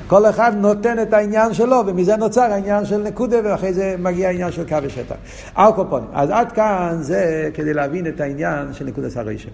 [0.07, 4.51] כל אחד נותן את העניין שלו, ומזה נוצר העניין של נקודה, ואחרי זה מגיע העניין
[4.51, 5.15] של קו ושטח.
[5.57, 6.07] אלקופונים.
[6.13, 9.49] אז עד כאן זה כדי להבין את העניין של נקודת הרשם.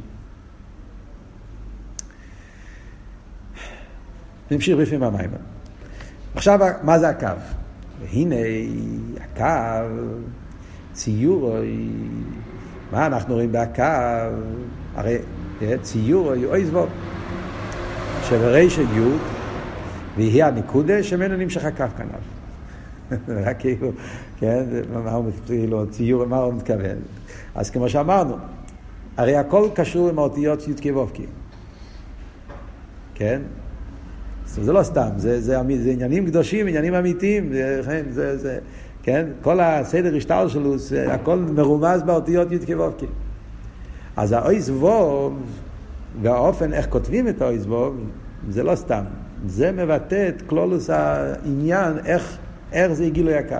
[4.52, 5.30] נמשיך בפנים המים.
[6.36, 7.28] עכשיו, מה זה הקו?
[8.02, 8.36] והנה,
[9.22, 9.88] הקו,
[10.94, 11.58] ציור,
[12.92, 13.84] מה אנחנו רואים בהקו?
[14.96, 15.18] הרי
[15.62, 16.90] אה, ציור, אוי זבוב.
[18.24, 19.35] שברישא י'
[20.18, 22.36] ויהי הנקודה שממנו נמשך הקו כנף.
[23.46, 23.92] רק כאילו,
[24.38, 24.64] כן,
[25.04, 26.98] מה הוא כאילו, ציור, מה הוא מתכוון?
[27.56, 28.36] אז כמו שאמרנו,
[29.18, 31.08] הרי הכל קשור עם האותיות י' כו'
[33.16, 33.42] כן?
[34.46, 38.60] זה לא סתם, זה, זה, זה עניינים קדושים, עניינים אמיתיים, זה, כן, זה, זה,
[39.04, 39.26] כן?
[39.42, 43.08] כל הסדר השטר שלו, זה הכל מרומז באותיות י' כו'
[44.18, 45.42] אז האויס ווב
[46.22, 48.10] והאופן איך כותבים את האויס ווב
[48.50, 49.04] זה לא סתם,
[49.48, 52.38] זה מבטא את כלולוס העניין, איך,
[52.72, 53.56] איך זה גילוי הקו.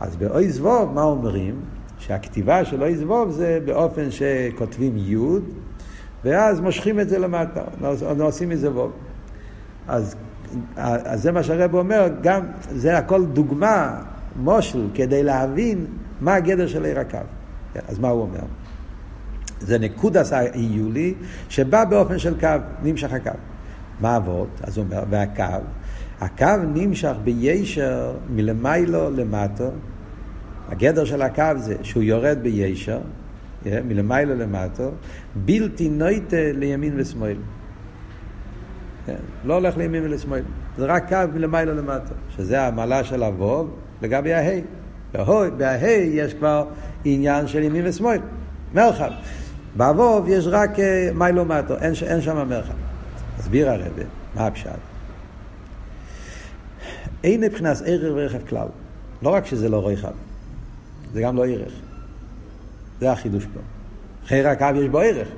[0.00, 1.60] אז באויס ווב מה אומרים?
[1.98, 5.16] שהכתיבה של אויס ווב זה באופן שכותבים י'
[6.24, 7.62] ואז מושכים את זה למטה,
[8.20, 8.92] עושים מזה ווב.
[9.88, 10.16] אז,
[10.76, 14.02] אז זה מה שהרב אומר, גם זה הכל דוגמה,
[14.36, 15.86] מושל, כדי להבין
[16.20, 17.18] מה הגדר של עיר הקו.
[17.88, 18.40] אז מה הוא אומר?
[19.60, 21.14] זה נקודס היולי
[21.48, 22.48] שבא באופן של קו,
[22.82, 23.30] נמשך הקו.
[24.00, 24.48] מה אבות?
[24.62, 25.44] אז הוא אומר, והקו,
[26.20, 29.70] הקו נמשך בישר מלמיילו למטו.
[30.68, 32.98] הגדר של הקו זה שהוא יורד בישר,
[33.66, 34.90] מלמיילו למטו,
[35.34, 37.36] בלתי נויטה לימין ושמאל.
[39.06, 39.14] כן?
[39.44, 40.42] לא הולך לימין ולשמאל.
[40.78, 43.70] זה רק קו מלמיילו למטה, שזה המעלה של הווב
[44.02, 44.62] לגבי ההי.
[45.56, 46.66] בההי יש כבר
[47.04, 48.18] עניין של ימין ושמאל,
[48.74, 49.10] מרחב.
[49.76, 52.85] באבוב יש רק אה, מיילו מטו, אין, אין שם מרחב.
[53.38, 54.02] מסביר הרבה,
[54.34, 54.70] מה הפשט?
[57.24, 58.66] אין מבחינת ערך ורכב כלל.
[59.22, 60.12] לא רק שזה לא רכב,
[61.12, 61.72] זה גם לא ערך.
[63.00, 63.60] זה החידוש פה.
[64.26, 65.28] חייר הקו יש בו ערך.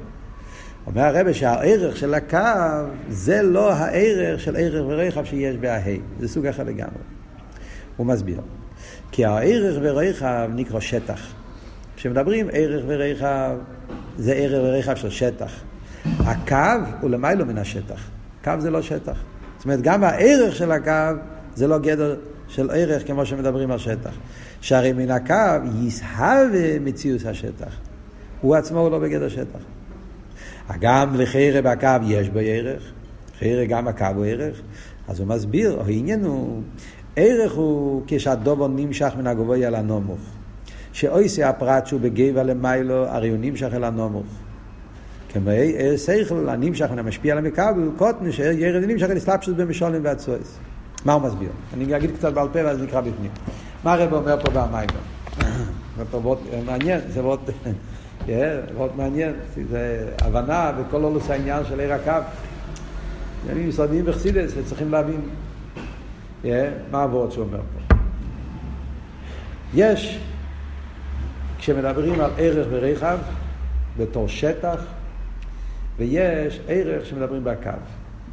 [0.86, 2.38] אומר הרבה שהערך של הקו
[3.08, 7.02] זה לא הערך של ערך ורכב שיש בה"א, זה סוג אחר לגמרי.
[7.96, 8.40] הוא מסביר.
[9.12, 11.32] כי הערך ורכב נקרא שטח.
[11.96, 13.56] כשמדברים ערך ורכב,
[14.18, 15.52] זה ערך ורכב של שטח.
[16.18, 18.10] הקו הוא למיילו מן השטח.
[18.44, 19.16] קו זה לא שטח.
[19.56, 21.20] זאת אומרת, גם הערך של הקו
[21.54, 22.16] זה לא גדר
[22.48, 24.12] של ערך כמו שמדברים על שטח.
[24.60, 25.34] שהרי מן הקו
[25.82, 27.76] יסהווה מציאות השטח.
[28.40, 29.58] הוא עצמו הוא לא בגדר שטח.
[30.80, 32.82] גם לחיירה בקו יש בו ערך,
[33.38, 34.60] חיירה גם הקו הוא ערך,
[35.08, 36.62] אז הוא מסביר, העניין הוא,
[37.16, 40.20] ערך הוא כשהדובו נמשך מן הגבוה אל הנמוך.
[40.92, 44.26] שאויסי הפרט שהוא בגבע למיילו, הרי הוא נמשך אל הנמוך.
[45.28, 45.50] כמו
[45.96, 50.58] שכל הנמשך מן המשפיע על המקבל, קוטן שירד נמשך אל הסלפשוס במשולים והצועס.
[51.04, 51.48] מה הוא מסביר?
[51.74, 53.30] אני אגיד קצת בעל פה ואז נקרא בפנים.
[53.84, 54.88] מה הרב אומר פה במים?
[56.22, 57.40] מאוד מעניין, זה מאוד...
[58.74, 59.32] מאוד מעניין,
[59.70, 62.10] זה הבנה וכל אולוס העניין של עיר הקו.
[63.44, 65.20] עניינים יסודיים וחסידס, וצריכים להבין
[66.90, 67.94] מה הוורד שהוא אומר פה.
[69.74, 70.20] יש,
[71.58, 73.18] כשמדברים על ערך ורחב,
[73.98, 74.84] בתור שטח,
[75.98, 77.70] ויש ערך שמדברים בקו,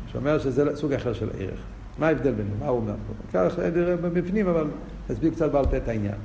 [0.08, 1.60] שאומר שזה סוג אחר של ערך.
[2.00, 2.60] מה ההבדל ביניהם?
[2.60, 3.50] מה הוא אומר פה?
[3.50, 3.62] ככה
[4.14, 4.68] בפנים, אבל
[5.10, 6.16] נסביר קצת בעל פה את העניין.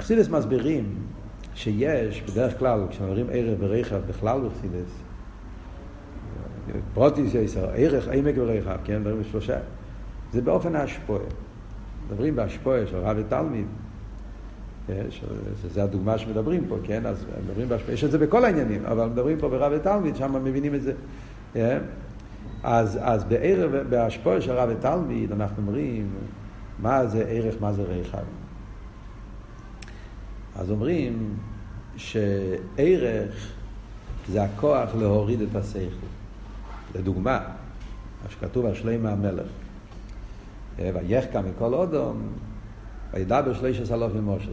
[0.00, 0.94] חסידס מסבירים
[1.54, 5.02] שיש, בדרך כלל, כשאומרים ערך ורכב בכלל בחסידס,
[6.94, 9.58] פרוטיס יסר, ערך, עמק ורכב, כן, מדברים בשלושה.
[10.32, 11.24] זה באופן ההשפועה.
[12.06, 13.66] מדברים בהשפועה של רב ותלמיד.
[15.62, 17.06] שזה הדוגמה שמדברים פה, כן?
[17.06, 20.74] אז מדברים בהשפועה, יש את זה בכל העניינים, אבל מדברים פה ברב ותלמיד, שם מבינים
[20.74, 20.92] את זה.
[21.52, 21.78] כן?
[22.62, 26.08] אז, אז בערב, בהשפועה של רב ותלמיד אנחנו אומרים
[26.78, 28.24] מה זה ערך, מה זה רכב.
[30.56, 31.34] אז אומרים
[31.96, 33.52] שערך
[34.28, 36.06] זה הכוח להוריד את השכל.
[36.94, 37.38] לדוגמה,
[38.24, 39.46] מה שכתוב על שלמה המלך,
[40.78, 42.22] ויחקא מכל אודום,
[43.12, 44.50] וידבר שלוש אלופים משה.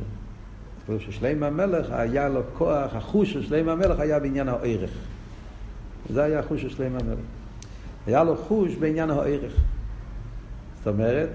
[0.99, 4.91] ששלמה המלך היה לו כוח, החוש של שלמה המלך היה בעניין הערך.
[6.09, 7.19] זה היה החוש של שלמה המלך.
[8.07, 9.53] היה לו חוש בעניין הערך.
[10.77, 11.29] זאת אומרת,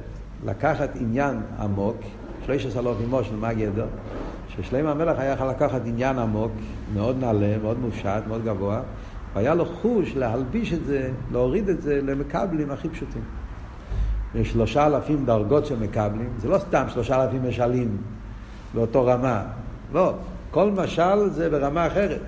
[0.44, 1.96] לקחת עניין עמוק,
[2.46, 3.86] שלוש אלופים משה, מה גדר?
[4.48, 6.52] ששלמה המלך היה יכול לקחת עניין עמוק,
[6.94, 8.80] מאוד נעלה, מאוד מופשט, מאוד גבוה,
[9.34, 13.22] והיה לו חוש להלביש את זה, להוריד את זה למקבלים הכי פשוטים.
[14.34, 17.96] יש שלושה אלפים דרגות של מקבלים, זה לא סתם שלושה אלפים משלים
[18.74, 19.42] באותו רמה,
[19.92, 20.14] לא,
[20.50, 22.20] כל משל זה ברמה אחרת.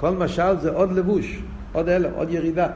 [0.00, 1.40] כל משל זה עוד לבוש,
[1.72, 2.68] עוד אלם, עוד ירידה.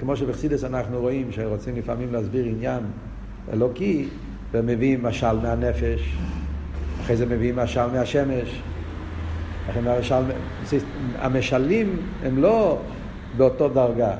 [0.00, 2.80] כמו שבחסידס אנחנו רואים שרוצים לפעמים להסביר עניין
[3.52, 4.08] אלוקי,
[4.52, 6.16] ומביאים משל מהנפש,
[7.00, 8.62] אחרי זה מביאים משל מהשמש.
[9.74, 10.22] המשל,
[11.18, 12.78] המשלים הם לא
[13.36, 14.16] באותו דרגה.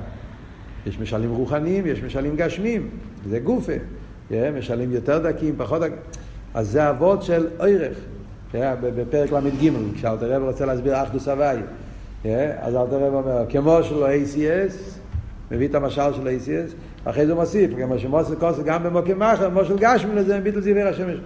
[0.87, 2.89] יש משלים רוחניים, יש משלים גשמיים,
[3.29, 3.73] זה גופה.
[4.31, 5.97] משלים יותר דקים, פחות דקים.
[6.57, 7.97] אז זה אבות של אוירך.
[8.81, 11.57] בפרק ל"ג, כשאלתר רב רוצה להסביר אחדוס הוואי.
[12.59, 14.75] אז אלתר רב אומר, כמו שלו ACS,
[15.51, 16.73] מביא את המשל של ACS,
[17.05, 20.89] אחרי זה הוא מוסיף, כמו שמוסל כוסל גם במוקים אחר, מושל גשמי לזה, ביטל זיוור
[20.89, 21.17] השמש.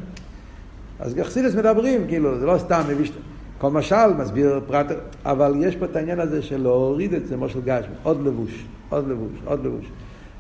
[1.00, 3.10] אז חסידס מדברים, כאילו, זה לא סתם מביא...
[3.58, 4.86] כל משל מסביר פרט,
[5.24, 9.08] אבל יש פה את העניין הזה של להוריד את זה מושל גשמי, עוד לבוש, עוד
[9.08, 9.86] לבוש, עוד לבוש.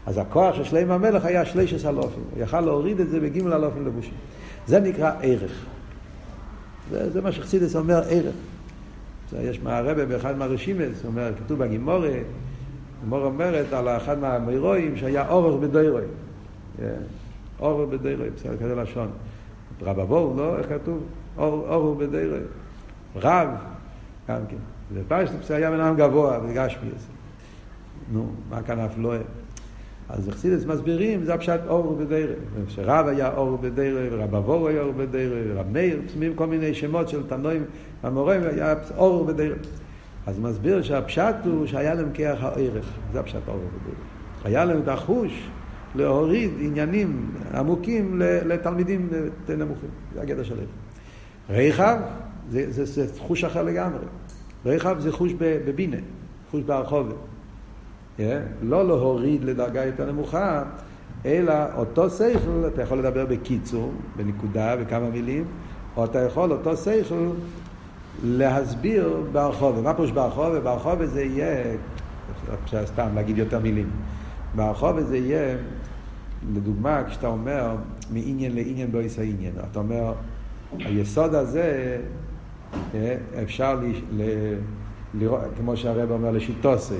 [0.06, 3.86] אז הכוח של שלמה המלך היה שלישס אלופים, הוא יכל להוריד את זה בגימל אלופים
[3.86, 4.14] לבושים.
[4.66, 5.64] זה נקרא ערך.
[6.90, 8.34] זה, זה מה שחסידס אומר, ערך.
[9.40, 12.10] יש מהרבה באחד מהרשימס, אומר, כתוב בגימורה,
[13.00, 16.02] גימורה אומרת על אחד מהמירואים שהיה אורך בדוירוי.
[17.60, 19.08] אורך בדוירוי, בסדר, כזה לשון.
[19.82, 20.58] רב אבור, לא?
[20.58, 21.02] איך כתוב?
[21.38, 22.40] אורך בדוירוי.
[23.16, 23.48] רב,
[24.28, 24.56] גם כן.
[24.94, 27.06] ופשטוס היה בן אדם גבוה, זה.
[28.12, 29.14] נו, מה כאן אף לא?
[30.12, 32.34] אז אכסידס מסבירים, זה הפשט אור בדירה.
[32.68, 37.08] שרב היה אור בדירה, ורב אבור היה אור בדירה, ורב מאיר, פסמים כל מיני שמות
[37.08, 37.64] של תנועים,
[38.02, 39.56] המורים היה אור בדירה.
[40.26, 44.00] אז מסביר שהפשט הוא שהיה להם כיח הערך, זה הפשט אור בדירה.
[44.44, 45.48] היה להם את החוש
[45.94, 49.08] להוריד עניינים עמוקים לתלמידים
[49.48, 50.66] נמוכים, זה הגדר שלהם.
[51.50, 51.98] ריחב,
[52.48, 54.04] זה, זה, זה חוש אחר לגמרי.
[54.66, 55.96] ריחב זה חוש בבינה,
[56.50, 57.14] חוש ברחובת.
[58.20, 58.22] Yeah,
[58.62, 60.62] לא להוריד לדרגה יותר נמוכה,
[61.26, 65.44] אלא אותו שכל, אתה יכול לדבר בקיצור, בנקודה, בכמה מילים,
[65.96, 67.30] או אתה יכול אותו שכל
[68.24, 69.78] להסביר ברחוב.
[69.78, 70.56] ומה פירוש ברחוב?
[70.56, 71.76] ברחוב זה יהיה,
[72.64, 73.90] אפשר סתם להגיד יותר מילים.
[74.54, 75.56] ברחוב זה יהיה,
[76.54, 77.76] לדוגמה, כשאתה אומר
[78.10, 80.12] מעניין לעניין בויס העניין, אתה אומר,
[80.78, 81.98] היסוד הזה,
[83.42, 83.80] אפשר
[85.14, 86.94] לראות, כמו שהרב אומר, לשיטוסי.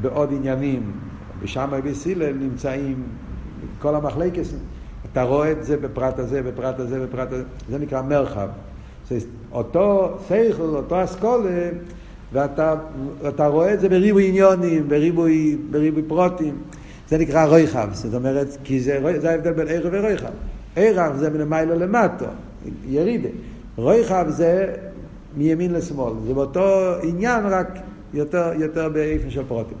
[0.00, 0.92] בעוד עניינים,
[1.42, 3.02] בשמאי בסילל נמצאים
[3.78, 4.54] כל המחלקס,
[5.12, 8.48] אתה רואה את זה בפרט הזה, בפרט הזה, בפרט הזה, זה נקרא מרחב.
[9.52, 11.68] אותו שכל, אותו אסכולה,
[12.32, 16.54] ואתה רואה את זה בריבוי עניונים, בריבוי, בריבוי פרוטים,
[17.08, 20.30] זה נקרא רויחב, זאת אומרת, כי זה, זה ההבדל בין ערב ורויחב.
[20.76, 22.24] ערב זה מלמיילו למטו,
[22.86, 23.28] ירידה.
[23.76, 24.74] רויחב זה
[25.36, 27.78] מימין לשמאל, זה באותו עניין רק
[28.14, 29.78] יותר, יותר באיפן של פרוטים.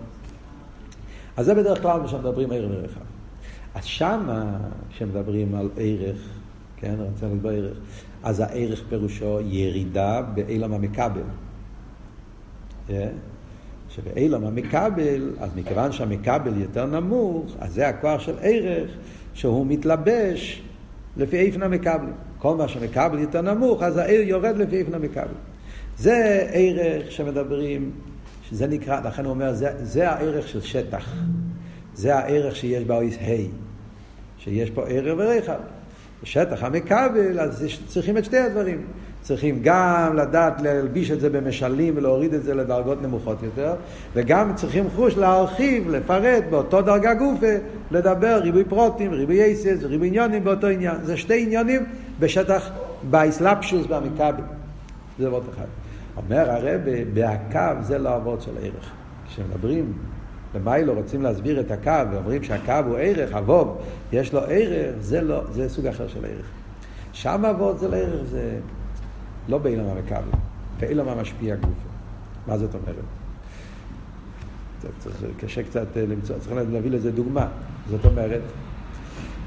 [1.36, 2.98] אז זה בדרך כלל מה שמדברים ערך וערך.
[3.74, 4.58] אז שמה,
[4.90, 6.18] כשמדברים על ערך,
[6.76, 7.76] כן, רוצה לדבר ערך,
[8.22, 11.20] אז הערך פירושו ירידה באילם המקבל.
[11.20, 12.88] Yeah.
[12.88, 13.08] כן?
[13.90, 18.90] שבאילם המקבל, אז מכיוון שהמקבל יותר נמוך, אז זה הכוח של ערך
[19.34, 20.62] שהוא מתלבש
[21.16, 22.12] לפי איפן המקבלים.
[22.38, 25.34] כל מה שמקבל יותר נמוך, אז העיר יורד לפי איפן המקבל.
[25.98, 27.90] זה ערך שמדברים
[28.50, 31.12] שזה נקרא, לכן הוא אומר, זה, זה הערך של שטח.
[31.94, 33.48] זה הערך שיש באויס ה',
[34.38, 35.60] שיש פה ערך ורחב.
[36.22, 38.82] בשטח המכבל, אז צריכים את שתי הדברים.
[39.22, 43.74] צריכים גם לדעת להלביש את זה במשלים ולהוריד את זה לדרגות נמוכות יותר,
[44.14, 47.54] וגם צריכים חוש להרחיב, לפרט באותו דרגה גופה,
[47.90, 50.96] לדבר ריבוי פרוטים, ריבוי אייסס, ריבוי עניונים באותו עניין.
[51.02, 51.86] זה שתי עניונים
[52.20, 52.70] בשטח,
[53.10, 54.44] באסלאפשוס והמכבל.
[55.18, 55.79] זה עוד אחד.
[56.16, 56.80] אומר הרב,
[57.14, 58.90] בהקו זה לא אבות של ערך.
[59.26, 59.92] כשמדברים
[60.54, 63.78] במיילו רוצים להסביר את הקו, ואומרים שהקו הוא ערך, אבוב,
[64.12, 66.46] יש לו ערך, זה, לא, זה סוג אחר של ערך.
[67.12, 68.58] שם אבות זה לערך, זה
[69.48, 70.38] לא באילם המקבל,
[70.80, 71.84] באילם המשפיע גוף.
[72.46, 73.04] מה זאת אומרת?
[74.98, 77.48] צריך, קשה קצת אה, למצוא, צריך להביא לזה דוגמה.
[77.90, 78.42] זאת אומרת,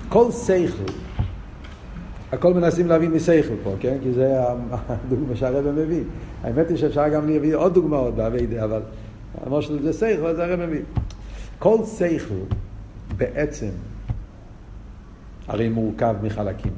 [0.10, 0.94] כל שכל
[2.34, 3.98] הכל מנסים להבין מסייכל פה, כן?
[4.04, 4.34] כי זה
[4.90, 6.04] הדוגמה שהרבא מביא.
[6.44, 8.82] האמת היא שאפשר גם להביא עוד דוגמאות באביידה, אבל
[9.42, 10.82] המושל זה סייכל, זה הרבא מביא.
[11.60, 12.34] כל סייכל
[13.18, 13.70] בעצם
[15.48, 16.72] הרי מורכב מחלקים.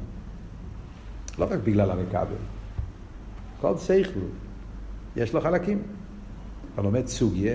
[1.38, 2.36] לא רק בגלל המכבל.
[3.60, 4.20] כל סייכל
[5.16, 5.82] יש לו חלקים.
[6.74, 7.54] אתה לומד סוגיה,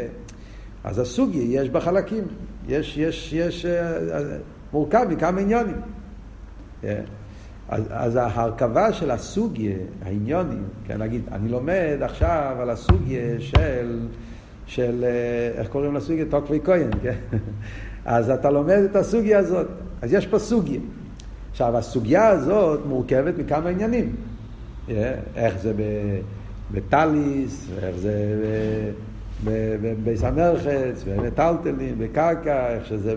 [0.84, 2.24] אז הסוגיה יש בה חלקים.
[2.68, 4.38] יש, יש, יש, אה,
[4.74, 5.82] מורכב מכמה עניונים.
[6.84, 6.88] Yeah.
[7.72, 14.08] אז, אז ההרכבה של הסוגיה, העניונים, כן, נגיד, אני לומד עכשיו על הסוגיה של,
[14.66, 16.26] של אה, איך קוראים לסוגיה?
[16.30, 17.16] טוקווי כהן, כן?
[18.06, 19.68] אז אתה לומד את הסוגיה הזאת.
[20.02, 20.80] אז יש פה סוגיה.
[21.52, 24.16] עכשיו, הסוגיה הזאת מורכבת מכמה עניינים.
[25.36, 25.74] איך זה
[26.72, 28.16] בטליס, איך זה
[29.44, 33.16] בביס המרחץ, במטלטלים, בקרקע, איך שזה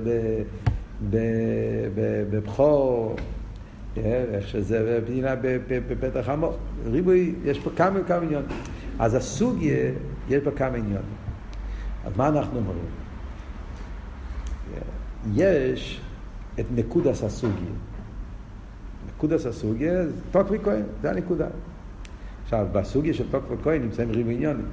[2.31, 3.34] בבכור, אה,
[3.97, 5.35] איך שזה בפנינה
[5.69, 6.55] בפתח המוח.
[6.87, 8.49] ריבוי, יש פה כמה וכמה עניונים.
[8.99, 9.91] אז הסוגיה,
[10.29, 11.15] יש בה כמה עניונים.
[12.05, 13.05] אז מה אנחנו אומרים?
[15.35, 16.01] יש
[16.61, 17.73] את נקודס הסוגיה.
[19.09, 21.47] נקודס הסוגיה, תוקפי כהן, זה הנקודה.
[22.45, 24.67] עכשיו, בסוגיה של תוקפי כהן נמצאים ריבוי עניונים.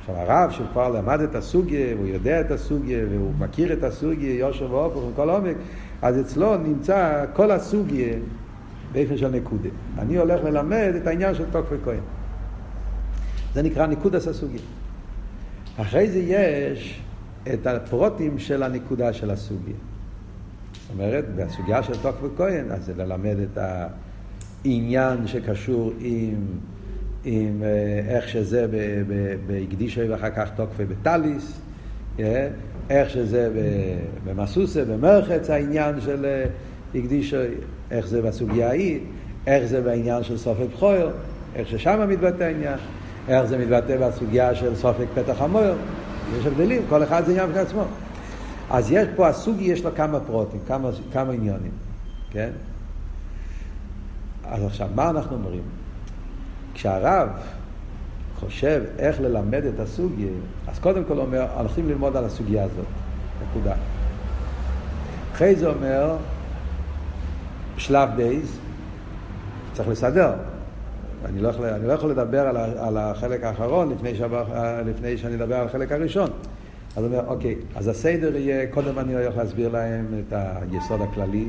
[0.00, 4.72] עכשיו הרב שכבר למד את הסוגיה, והוא יודע את הסוגיה, והוא מכיר את הסוגיה, יושר
[4.72, 5.56] ואופן וכל עומק,
[6.02, 8.14] אז אצלו נמצא כל הסוגיה
[8.92, 9.68] באופן של נקודה.
[9.98, 12.00] אני הולך ללמד את העניין של תוקפי כהן.
[13.54, 14.60] זה נקרא נקודס הסוגיה.
[15.76, 17.02] אחרי זה יש
[17.52, 19.74] את הפרוטים של הנקודה של הסוגיה.
[20.72, 23.58] זאת אומרת, בסוגיה של תוקפי כהן, אז זה ללמד את
[24.64, 26.34] העניין שקשור עם
[27.24, 28.66] עם אה, איך שזה
[29.46, 31.60] בהקדישו ואחר כך תוקפי בטליס,
[32.18, 32.48] אה,
[32.90, 33.50] איך שזה
[34.24, 36.26] במסוסה, במרחץ העניין של
[36.94, 37.46] הקדישו, אה,
[37.90, 39.00] איך זה בסוגיה ההיא,
[39.46, 41.10] איך זה בעניין של סופק חויר,
[41.54, 42.78] איך ששם מתבטא העניין,
[43.28, 45.74] איך זה מתבטא בסוגיה של סופק פתח המויר,
[46.38, 47.84] יש הבדלים, כל אחד זה עניין בפני עצמו.
[48.70, 51.72] אז יש פה, הסוגי יש לו כמה פרוטים, כמה, כמה עניונים,
[52.30, 52.50] כן?
[54.44, 55.62] אז עכשיו, מה אנחנו אומרים?
[56.74, 57.28] כשהרב
[58.44, 60.28] חושב איך ללמד את הסוגיה,
[60.68, 62.84] אז קודם כל אומר, הולכים ללמוד על הסוגיה הזאת,
[63.50, 63.74] נקודה.
[65.32, 66.16] אחרי זה אומר,
[67.76, 68.58] שלב בייז,
[69.72, 70.32] צריך לסדר.
[71.24, 74.44] אני לא, יכול, אני לא יכול לדבר על, על החלק האחרון לפני, שבא,
[74.86, 76.30] לפני שאני אדבר על החלק הראשון.
[76.96, 81.46] אז הוא אומר, אוקיי, אז הסדר יהיה, קודם אני הולך להסביר להם את היסוד הכללי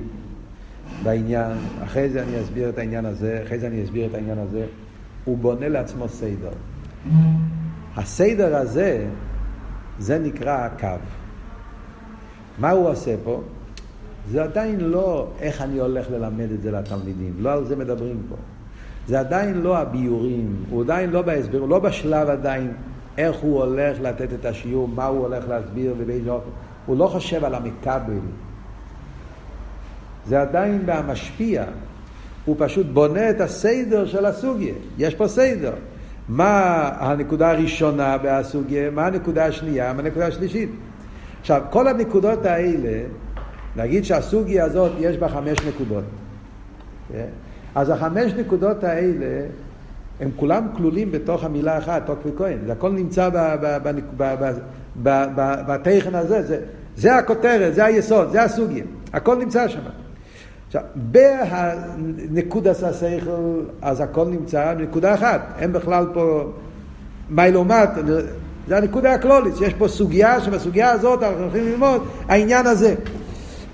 [1.04, 1.52] בעניין,
[1.84, 4.66] אחרי זה אני אסביר את העניין הזה, אחרי זה אני אסביר את העניין הזה.
[5.26, 6.52] הוא בונה לעצמו סדר.
[7.96, 9.06] הסדר הזה,
[10.00, 10.88] זה נקרא הקו.
[12.60, 13.42] מה הוא עושה פה?
[14.32, 18.36] זה עדיין לא איך אני הולך ללמד את זה לתלמידים, לא על זה מדברים פה.
[19.08, 22.74] זה עדיין לא הביורים, הוא עדיין לא בהסבר, הוא לא בשלב עדיין
[23.18, 26.50] איך הוא הולך לתת את השיעור, מה הוא הולך להסביר ובאיזה אופן.
[26.86, 28.20] הוא לא חושב על המכבל.
[30.28, 31.64] זה עדיין בהמשפיע.
[32.46, 34.74] הוא פשוט בונה את הסדר של הסוגיה.
[34.98, 35.74] יש פה סדר.
[36.30, 40.70] מה הנקודה הראשונה בסוגיה, מה הנקודה השנייה, מה הנקודה השלישית.
[41.42, 43.04] עכשיו, כל הנקודות האלה,
[43.76, 46.04] נגיד שהסוגיה הזאת יש בה חמש נקודות.
[47.12, 47.26] כן?
[47.76, 49.46] אז החמש נקודות האלה,
[50.20, 52.58] הם כולם כלולים בתוך המילה אחת, תוקפי כהן.
[52.66, 53.30] זה הכל נמצא
[55.68, 56.60] בתכן הזה, זה,
[56.96, 58.84] זה הכותרת, זה היסוד, זה הסוגיה.
[59.14, 59.80] הכל נמצא שם.
[60.68, 65.42] עכשיו, בנקודס השכל, אז הכל נמצא בנקודה אחת.
[65.60, 66.52] אין בכלל פה
[67.30, 67.90] מיילומט,
[68.68, 72.96] זה הנקודה הקלולית, יש פה סוגיה שבסוגיה הזאת אנחנו הולכים ללמוד העניין הזה.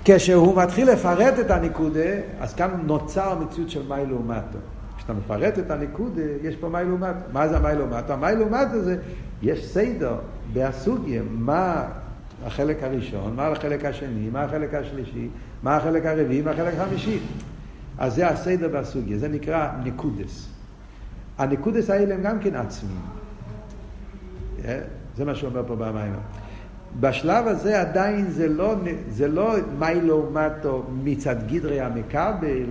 [0.04, 4.58] כשהוא מתחיל לפרט את הנקודה, אז כאן נוצר מציאות של מיילומטו.
[4.96, 7.18] כשאתה מפרט את הנקודה, יש פה מיילומטו.
[7.32, 8.12] מה זה המיילומטו?
[8.12, 8.96] המיילומטו זה,
[9.42, 10.14] יש סדר
[10.52, 11.84] בהסוגיה, מה
[12.44, 15.28] החלק הראשון, מה החלק השני, מה החלק השלישי,
[15.62, 17.18] מה החלק הרביעי, מה החלק החמישי.
[17.98, 20.48] אז זה הסדר בסוגיה, זה נקרא נקודס.
[21.38, 23.00] הנקודס האלה הם גם כן עצמיים.
[24.64, 24.80] אה?
[25.16, 26.12] זה מה שאומר פה במים.
[27.00, 28.74] בשלב הזה עדיין זה לא,
[29.08, 32.66] זה לא מיילו מטו מצד גדרי המכבל,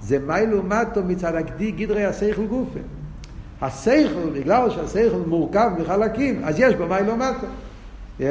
[0.00, 1.32] זה מיילו מטו מצד
[1.76, 2.78] גדרי השכל גופה.
[3.62, 7.46] השכל, בגלל שהשכל מורכב מחלקים, אז יש בו מיילו מטו.
[8.20, 8.24] Yeah.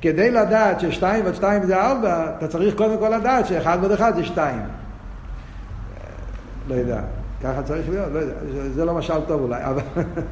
[0.00, 4.16] כדי לדעת ששתיים ועוד שתיים זה ארבע, אתה צריך קודם כל לדעת שאחד ועוד אחד
[4.16, 4.62] זה שתיים.
[6.68, 7.00] לא יודע,
[7.42, 8.34] ככה צריך להיות, לא יודע,
[8.74, 9.82] זה לא משל טוב אולי, אבל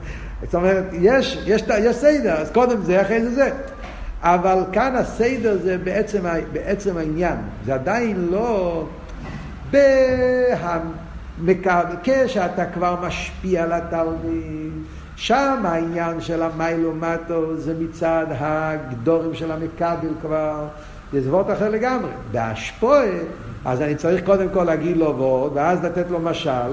[0.43, 3.51] זאת אומרת, יש, יש, יש סדר, אז קודם זה, אחרי זה זה.
[4.23, 6.23] אבל כאן הסדר זה בעצם,
[6.53, 7.37] בעצם העניין,
[7.67, 8.87] זה עדיין לא
[9.71, 11.71] במקו...
[12.03, 14.73] כשאתה כבר משפיע על התלמיד.
[15.21, 20.67] שם העניין של המיילו מטו זה מצד הגדורים של המכבל כבר,
[21.13, 22.11] זה זווות אחר לגמרי.
[22.33, 23.09] בהשפועה,
[23.65, 26.71] אז אני צריך קודם כל להגיד לו וורד, ואז לתת לו משל,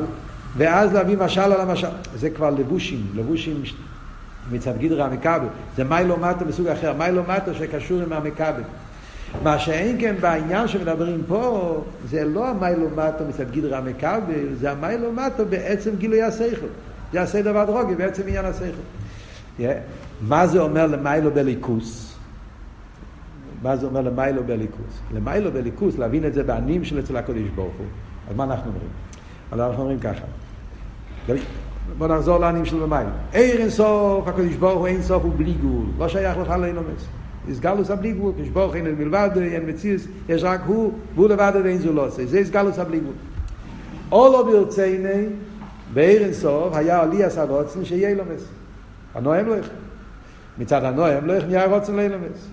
[0.57, 1.87] ואז להביא משל על המשל.
[2.15, 3.63] זה כבר לבושים, לבושים
[4.51, 5.47] מצד גדרי המכבל.
[5.77, 8.63] זה מיילו מטו מסוג אחר, מיילו מטו שקשור עם המכבל.
[9.43, 15.11] מה שאין כן בעניין שמדברים פה, זה לא המיילו מטו מצד גדרי המכבל, זה המיילו
[15.11, 16.67] מטו בעצם גילוי השכל.
[17.16, 19.66] זה הסדר והדרוגי, בעצם עניין השכל.
[20.22, 22.16] מה זה אומר למיילו בליכוס?
[23.61, 24.99] מה זה אומר למיילו בליכוס?
[25.13, 27.86] למיילו בליכוס, להבין את זה בענים של אצל הקודש ברוך הוא.
[28.30, 28.89] אז מה אנחנו אומרים?
[29.51, 30.26] אז אנחנו אומרים ככה.
[31.97, 33.07] בוא נחזור לעניים של במים.
[33.34, 35.86] אין סוף, הקדוש ברוך הוא אין סוף הוא בלי גבול.
[35.97, 37.07] לא שייך לך לאילומס.
[37.47, 41.78] איסגלוס הבלי גבול, הקדוש ברוך אין מלבד, אין מציאס, יש רק הוא, והוא לבד ואין
[41.78, 42.26] זו לא עושה.
[42.26, 43.13] זה איסגלוס הבלי גבול.
[44.11, 45.26] אולו ברצייני,
[45.95, 48.47] בעיר אין סוף, היה עלי עשה רוצן שיהיה אילומס.
[49.13, 49.73] הנועם לא יכול.
[50.57, 52.47] מצד הנועם לא יכול נהיה רוצן לאילומס.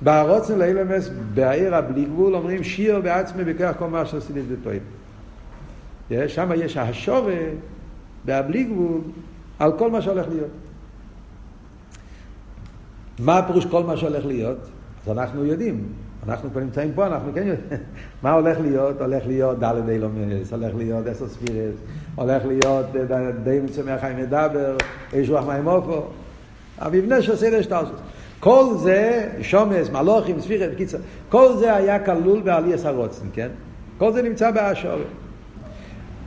[0.00, 4.78] בהרוצן לאילומס, בעיר הבלי גבול, אומרים שיר בעצמי בכך כל מה שעשיתי בפועל.
[6.28, 7.38] שם יש השורה
[8.24, 9.00] בהבלי גבול
[9.58, 10.50] על כל מה שהולך להיות.
[13.18, 14.58] מה הפירוש כל מה שהולך להיות?
[15.06, 15.88] אז אנחנו יודעים,
[16.28, 17.80] אנחנו כבר נמצאים פה, אנחנו כן יודעים.
[18.22, 19.00] מה הולך להיות?
[19.00, 21.74] הולך להיות דלת אילומס, הולך להיות אסר ספירס,
[22.14, 22.86] הולך להיות
[23.44, 24.76] די מצומח חיים מדבר,
[25.12, 26.02] איש רוח מים אופו.
[26.78, 28.00] המבנה של סדר שטרסוס.
[28.40, 30.98] כל זה, שומס, מלוכים, ספירת, בקיצר,
[31.28, 33.48] כל זה היה כלול בעליית הרוצן, כן?
[33.98, 35.06] כל זה נמצא באשורת.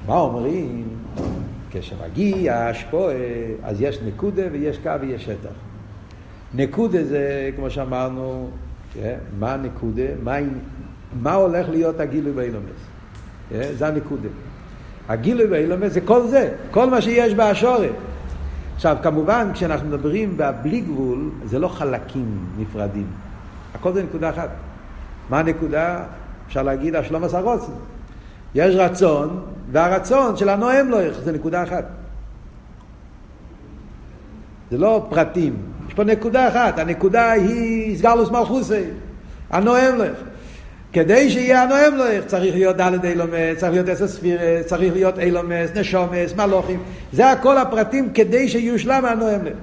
[0.07, 0.87] מה אומרים?
[1.71, 3.15] כשמגיע השפועה,
[3.63, 5.49] אז יש נקודה ויש קו ויש שטח.
[6.53, 8.49] נקודה זה, כמו שאמרנו,
[8.93, 9.17] כן?
[9.39, 10.03] מה נקודה?
[10.23, 10.35] מה,
[11.21, 12.79] מה הולך להיות הגילוי באילומס?
[13.49, 13.71] כן?
[13.77, 14.29] זה הנקודה.
[15.09, 17.91] הגילוי באילומס זה כל זה, כל מה שיש באשורת.
[18.75, 23.07] עכשיו, כמובן, כשאנחנו מדברים בבלי גבול, זה לא חלקים נפרדים.
[23.75, 24.49] הכל זה נקודה אחת.
[25.29, 26.03] מה הנקודה?
[26.47, 27.71] אפשר להגיד, השלום עשה רוצן.
[28.55, 29.41] יש רצון,
[29.71, 31.85] והרצון של הנואם לא זה נקודה אחת.
[34.71, 35.55] זה לא פרטים,
[35.87, 38.83] יש פה נקודה אחת, הנקודה היא סגלוס מלכוסי,
[39.49, 40.17] הנואם לך.
[40.95, 45.69] כדי שיהיה הנואם לך, צריך להיות דלת אילומס, צריך להיות עשר ספירס, צריך להיות אילומס,
[45.75, 49.53] נשומס, מלוכים, זה הכל הפרטים כדי שיושלם הנואם לך.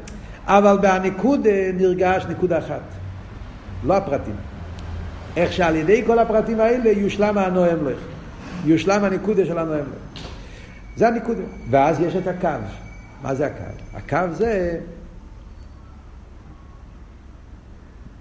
[0.47, 2.81] אבל בנקודה נרגש נקודה אחת,
[3.85, 4.35] לא הפרטים.
[5.37, 7.99] איך שעל ידי כל הפרטים האלה יושלם הנואם לך.
[8.65, 10.23] יושלם הנקודה של הנואם לך.
[10.97, 11.43] זה הנקודה.
[11.71, 12.49] ואז יש את הקו.
[13.23, 13.63] מה זה הקו?
[13.95, 14.79] הקו זה...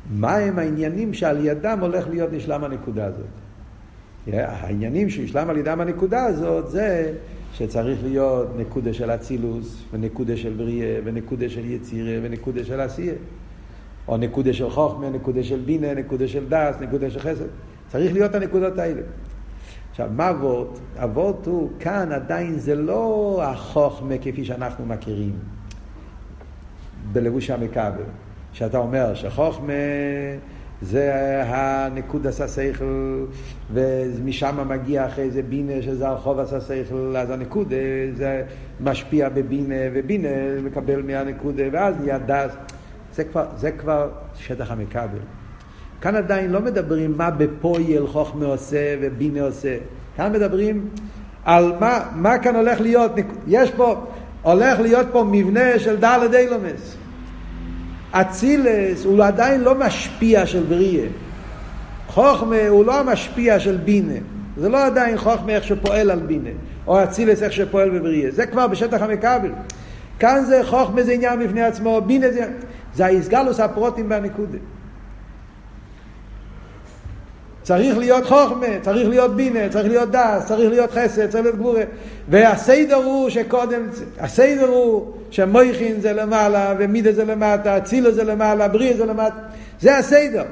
[0.09, 3.25] מה הם העניינים שעל ידם הולך להיות נשלם הנקודה הזאת.
[4.33, 7.13] העניינים שיושלם על ידם הנקודה הזאת זה
[7.53, 13.13] שצריך להיות נקודה של אצילוס, ונקודה של בריאה, ונקודה של יצירה, ונקודה של עשייה.
[14.07, 17.45] או נקודה של חוכמה, נקודה של בינה, נקודה של דס, נקודה של חסד.
[17.87, 19.01] צריך להיות הנקודות האלה.
[19.91, 20.79] עכשיו, מה אבות?
[20.95, 25.33] אבות הוא, כאן עדיין זה לא החוכמה כפי שאנחנו מכירים
[27.11, 28.03] בלבוש המכבל.
[28.53, 29.73] שאתה אומר שחוכמה
[30.81, 31.13] זה
[31.45, 33.25] הנקוד עשה שכל,
[33.73, 37.75] ומשם מגיע אחרי זה בינה, שזה הרחוב עשה שכל, אז הנקודה
[38.13, 38.43] זה
[38.79, 40.29] משפיע בבינה, ובינה
[40.63, 42.51] מקבל מהנקודה, ואז נהיה דס.
[43.15, 45.19] זה כבר, זה כבר שטח המכבל.
[46.01, 49.77] כאן עדיין לא מדברים מה בפויל חוכמה עושה ובינה עושה.
[50.17, 50.89] כאן מדברים
[51.45, 53.11] על מה, מה כאן הולך להיות.
[53.47, 54.05] יש פה,
[54.41, 57.00] הולך להיות פה מבנה של דלת אילומס.
[58.11, 61.07] אצילס הוא עדיין לא משפיע של בריאה.
[62.07, 64.19] חוכמה הוא לא המשפיע של בינה.
[64.57, 66.49] זה לא עדיין חוכמה איך שפועל על בינה,
[66.87, 68.31] או אצילס איך שפועל בבריאה.
[68.31, 69.51] זה כבר בשטח המכבל.
[70.19, 72.47] כאן זה חוכמה זה עניין בפני עצמו, בינה זה...
[72.93, 74.57] זה האיסגלוס הפרוטים בנקודה.
[77.71, 81.81] צריך להיות חוכמה, צריך להיות בינה, צריך להיות דס, צריך להיות חסד, צריך להיות גבורה.
[82.29, 83.81] והסיידר הוא שקודם,
[84.19, 89.35] הסיידר הוא שמויכין זה למעלה, ומידה זה למטה, אצילה זה למעלה, בריא זה למטה.
[89.81, 90.43] זה הסיידר.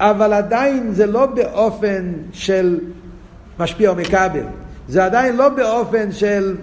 [0.00, 2.80] אבל עדיין זה לא באופן של
[3.58, 4.46] משפיע ומכבל.
[4.88, 6.56] זה עדיין לא באופן של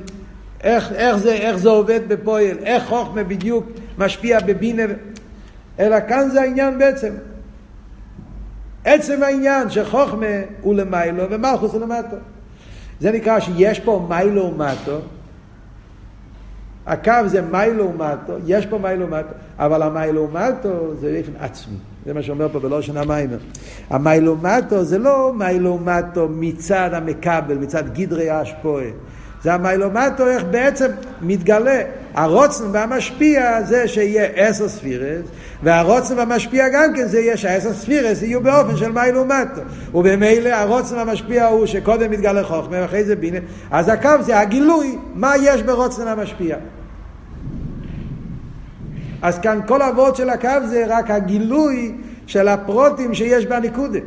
[0.64, 3.66] איך, איך, זה, איך זה עובד בפועל, איך חוכמה בדיוק
[3.98, 4.84] משפיע בבינה,
[5.80, 7.14] אלא כאן זה העניין בעצם.
[8.86, 10.26] עצם העניין שחוכמה
[10.62, 12.16] הוא למיילו ומלכוס הוא למטו.
[13.00, 14.98] זה נקרא שיש פה מיילו ומטו.
[16.88, 21.78] הקו זה מיילו ומטו, יש פה מיילו ומטו, אבל המיילו ומטו זה באופן עצמי.
[22.06, 23.38] זה מה שאומר פה בלושן המיימר.
[23.90, 28.86] המיילו ומטו זה לא מיילו ומטו מצד המקבל, מצד גדרי האשפועה.
[29.44, 30.88] זה המיילומטו, איך בעצם
[31.22, 31.82] מתגלה.
[32.14, 35.26] הרוצן והמשפיע זה שיהיה עשר ספירס,
[35.64, 39.62] והרוצן והמשפיע גם כן זה יהיה שהעשר ספירס יהיו באופן של מיילומטו.
[39.94, 43.38] ובמילא הרוצן והמשפיע הוא שקודם מתגלה חוכמה ואחרי זה בינה,
[43.72, 46.56] אז הקו זה הגילוי מה יש ברוצן המשפיע.
[49.22, 51.96] אז כאן כל אבות של הקו זה רק הגילוי
[52.28, 54.00] של הפרוטים שיש בניקודה.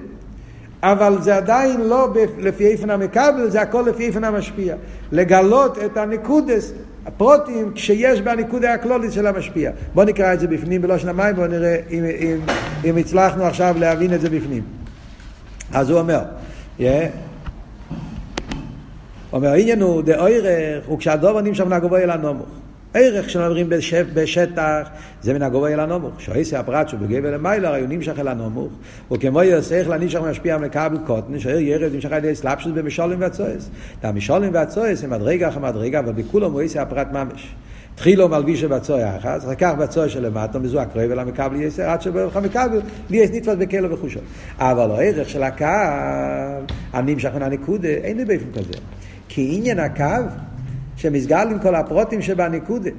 [0.93, 2.09] אבל זה עדיין לא
[2.39, 4.77] לפי איפן המקבל, זה הכל לפי איפן המשפיע.
[5.13, 6.73] לגלות את הנקודס,
[7.07, 9.71] הפרוטים, כשיש בנקודה הכלולית של המשפיע.
[9.95, 12.39] בואו נקרא את זה בפנים בלושן המים, בואו נראה אם, אם,
[12.85, 14.63] אם הצלחנו עכשיו להבין את זה בפנים.
[15.73, 16.21] אז הוא אומר,
[16.79, 16.83] yeah.
[19.33, 22.66] אומר, עניין הוא דאוירך, וכשהדובר נמשך מהגבוה אל הנמוך.
[22.99, 24.89] ערך כשמדברים בשף, בשטח,
[25.23, 26.21] זה מן הגובה אל הנמוך.
[26.21, 28.73] שעושה הפרט שהוא בגבל למעלה, הרי הוא נמשך אל הנמוך.
[29.13, 33.71] וכמו יוסך לנישך משפיע מקבל קוטן, שער ירד נמשך על ידי סלפשוס במשולים והצועס.
[34.03, 37.55] המשולים והצועס הם מדרגה אחר מדרגה, אבל בכולם הוא עושה הפרט ממש.
[37.95, 42.37] תחילו מלבישה בצוי אחת, אחר כך בצוי שלמטה, מזו הקרב אלא מקבל יסר, עד שברך
[42.37, 42.81] מקבל,
[43.11, 44.21] לי יש נתפס בכלא וחושו.
[44.59, 45.67] אבל הערך של הקו,
[46.93, 48.79] הנמשך מן הנקודה, אין לי באופן כזה.
[49.29, 50.05] כי עניין הקו,
[50.97, 52.91] שמסגל עם כל הפרוטים שבנקודה.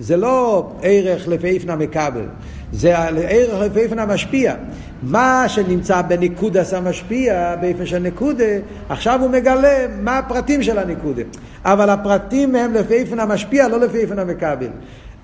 [0.00, 2.26] זה לא ערך לפי איפן המקבל,
[2.72, 4.54] זה ערך לפי איפן המשפיע.
[5.02, 8.44] מה שנמצא בניקודס המשפיע, באיפן של נקודה,
[8.88, 11.22] עכשיו הוא מגלה מה הפרטים של הנקודה.
[11.64, 14.68] אבל הפרטים הם לפי איפן המשפיע, לא לפי איפן המקבל.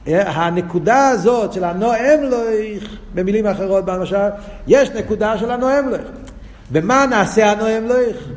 [0.06, 4.28] הנקודה הזאת של הנואם לויך, במילים אחרות למשל,
[4.66, 6.08] יש נקודה של הנואם לויך.
[6.72, 8.28] ומה נעשה הנואם לויך?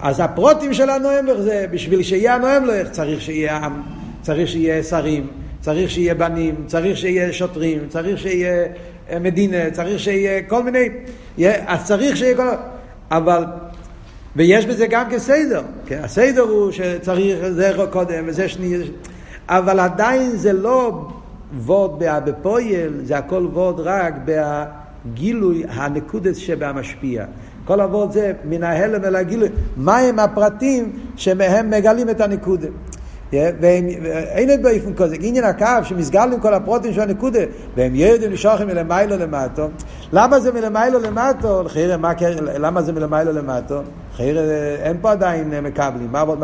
[0.00, 3.82] אז הפרוטים של לויך זה, בשביל שיהיה הנואם לויך צריך שיהיה עם,
[4.22, 5.26] צריך שיהיה שרים,
[5.60, 8.66] צריך שיהיה בנים, צריך שיהיה שוטרים, צריך שיהיה
[9.10, 10.88] אה, מדינה, צריך שיהיה כל מיני,
[11.66, 12.48] אז צריך שיהיה כל...
[13.10, 13.44] אבל,
[14.36, 16.00] ויש בזה גם כסדר, כן?
[16.02, 18.76] הסדר הוא שצריך זה קודם וזה שני,
[19.48, 21.08] אבל עדיין זה לא
[21.56, 27.24] וורד בפועל, זה הכל וורד רק בגילוי הנקודס שבמשפיע.
[27.66, 32.68] כל הוורד זה מן ההלם אל הגילוי, מהם הפרטים שמהם מגלים את הנקודה.
[33.32, 37.40] ואין את באיפן כזה, עניין הקו שמסגלים כל הפרוטים של הנקודה
[37.76, 39.68] והם ירדים לשוכם מלמיילו למטו
[40.12, 41.62] למה זה מלמיילו למטו?
[42.58, 43.80] למה זה מלמיילו למטו?
[44.18, 46.38] אין פה עדיין מקבלים, מה עבוד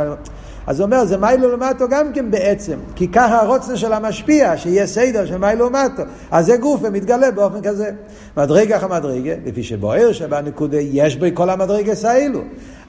[0.67, 4.87] אז הוא אומר, זה מיילו למטו גם כן בעצם, כי ככה הרוצן של המשפיע, שיהיה
[4.87, 7.91] סדר של מיילו למטו, אז זה גוף ומתגלה באופן כזה.
[8.37, 12.41] מדרגה אחר מדרגה, לפי שבוער שבנקודה יש בו כל המדרגה סאילו.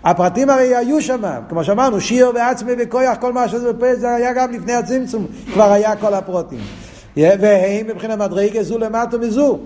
[0.04, 4.34] הפרטים הרי היו שם, כמו שאמרנו, שיר ועצמי וכויח, כל מה שזה בפה, זה היה
[4.34, 6.60] גם לפני הצמצום, כבר היה כל הפרוטים.
[7.18, 9.60] והם מבחינת מדרגה זו למטה מזו.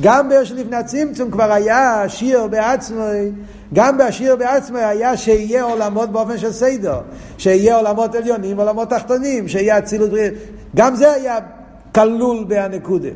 [0.00, 3.30] גם באר שלפני הצמצום כבר היה שיר בעצמי,
[3.74, 7.00] גם בשיר בעצמי היה שיהיה עולמות באופן של סדר,
[7.38, 10.34] שיהיה עולמות עליונים, עולמות תחתונים, שיהיה אצילות בריאות,
[10.76, 11.38] גם זה היה
[11.94, 13.08] כלול בהנקודה.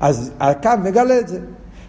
[0.00, 1.38] אז הקו מגלה את זה.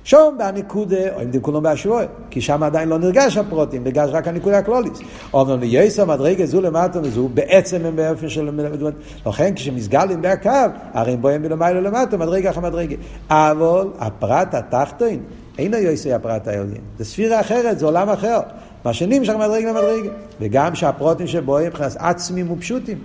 [0.08, 4.58] שום בנקודה, או אם דיקולום באשרוי, כי שם עדיין לא נרגש הפרוטים, נרגש רק הנקודה
[4.58, 5.00] הקלוליס.
[5.34, 8.50] אבל נייסר מדרגה זו למטה וזו, בעצם הם באופן של...
[9.26, 10.50] לכן כשמסגלים בהקו,
[10.94, 12.96] הרי הם בואים מלמעלה למטה, מדרגה אחר מדרגה.
[13.30, 15.18] אבל הפרט התחתון,
[15.58, 16.74] אינו יויסי הפרט העליון.
[16.98, 18.40] זה ספירה אחרת, זה עולם אחר.
[18.86, 20.10] מה שנמשך מדרגה למדרגה.
[20.42, 22.98] וגם שהפרוטים שבו הם מבחינת עצמים ופשוטים.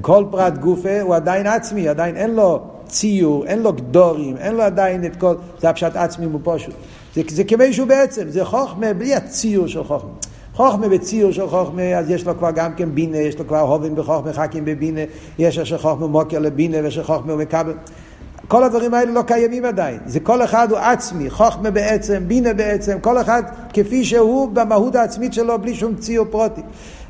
[0.00, 4.62] כל פרט גופה הוא עדיין עצמי, עדיין אין לו ציור, אין לו גדורים, אין לו
[4.62, 6.74] עדיין את כל, זה הפשט עצמי ופשוט.
[7.14, 10.10] זה, זה כמי שהוא בעצם, זה חוכמה בלי הציור של חוכמה.
[10.54, 13.94] חוכמה בציור של חוכמה, אז יש לו כבר גם כן בינה, יש לו כבר הובים
[13.96, 15.00] בחוכמה, חכים בבינה,
[15.38, 17.74] יש אשר חוכמה מוקר לבינה ואשר חוכמה הוא מקבל.
[18.50, 19.98] כל הדברים האלה לא קיימים עדיין.
[20.06, 23.42] זה כל אחד הוא עצמי, חוכמה בעצם, בינה בעצם, כל אחד
[23.72, 26.60] כפי שהוא במהות העצמית שלו בלי שום ציור פרוטי.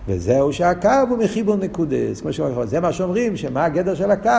[0.08, 4.30] וזהו שהקו הוא מחיבור נקודס, כמו שאומרים, זה מה שאומרים, שמה הגדר של הקו?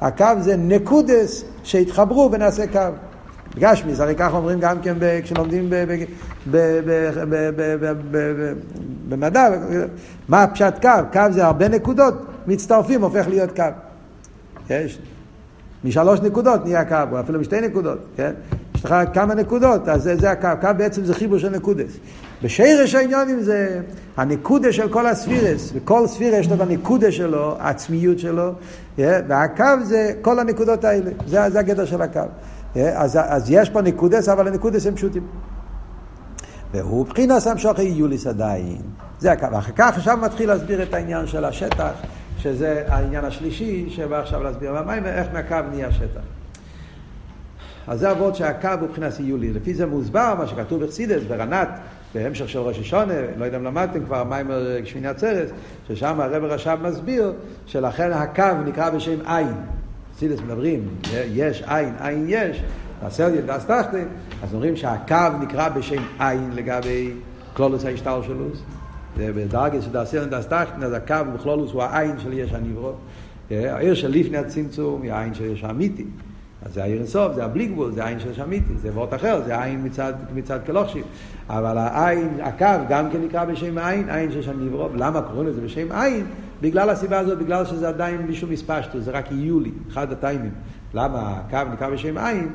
[0.00, 2.80] הקו זה נקודס שהתחברו ונעשה קו.
[3.58, 5.70] גשמי, הרי ככה אומרים גם כן כשלומדים
[9.08, 9.48] במדע,
[10.28, 10.90] מה פשט קו?
[11.12, 12.14] קו זה הרבה נקודות,
[12.46, 13.64] מצטרפים, הופך להיות קו.
[14.70, 14.98] יש,
[15.84, 18.32] משלוש נקודות נהיה קו, או אפילו משתי נקודות, כן?
[18.74, 20.48] יש לך כמה נקודות, אז זה, זה הקו.
[20.60, 21.96] קו בעצם זה חיבור של נקודס.
[22.42, 23.80] בשרש העניונים זה
[24.16, 28.52] הנקודה של כל הספירס, וכל ספירה יש לו את הנקודה שלו, העצמיות שלו,
[28.98, 32.20] והקו זה כל הנקודות האלה, זה, זה הגדר של הקו.
[32.74, 35.22] אז, אז יש פה נקודס, אבל הנקודס הם פשוטים.
[36.72, 38.76] והוא מבחינת המשוכי יוליס עדיין.
[39.18, 39.46] זה הקו.
[39.58, 41.92] אחר כך עכשיו מתחיל להסביר את העניין של השטח,
[42.42, 46.20] שזה העניין השלישי, שבא עכשיו להסביר במים, איך מהקו נהיה השטח.
[47.86, 49.52] אז זה אבות שהקו הוא מבחינת יולי.
[49.52, 51.68] לפי זה מוסבר מה שכתוב בחסידס, ברנת,
[52.14, 55.50] בהמשך של ראש השונה, לא יודע אם למדתם כבר מיימר שמיני עצרת,
[55.88, 57.32] ששם הרב רש"ב מסביר
[57.66, 59.54] שלכן הקו נקרא בשם עין.
[60.14, 62.62] חסידס מדברים, יש עין, עין יש,
[63.00, 64.04] תעשה לי דס תחתן,
[64.42, 67.12] אז אומרים שהקו נקרא בשם עין לגבי
[67.54, 68.46] כלולוס ההשתל שלו.
[69.34, 72.92] בדרגה של דעשיין דס תחתן, אז הקו בכלולוס הוא העין של יש הנברו.
[73.50, 76.04] העיר של לפני הצמצום היא העין של יש האמיתי.
[76.62, 79.62] אז זה העיר אינסוף, זה הבלי גבול, זה העין של שמיתי, זה וורט אחר, זה
[79.62, 81.04] עין מצד, מצד כלוכשיב.
[81.48, 84.96] אבל העין, הקו גם כן נקרא בשם עין, עין של שם נברוב.
[84.96, 86.26] למה קוראים לזה בשם עין?
[86.60, 90.50] בגלל הסיבה הזאת, בגלל שזה עדיין מישהו מספשטו, זה רק יולי, אחד הטיימים.
[90.94, 92.48] למה הקו נקרא בשם עין?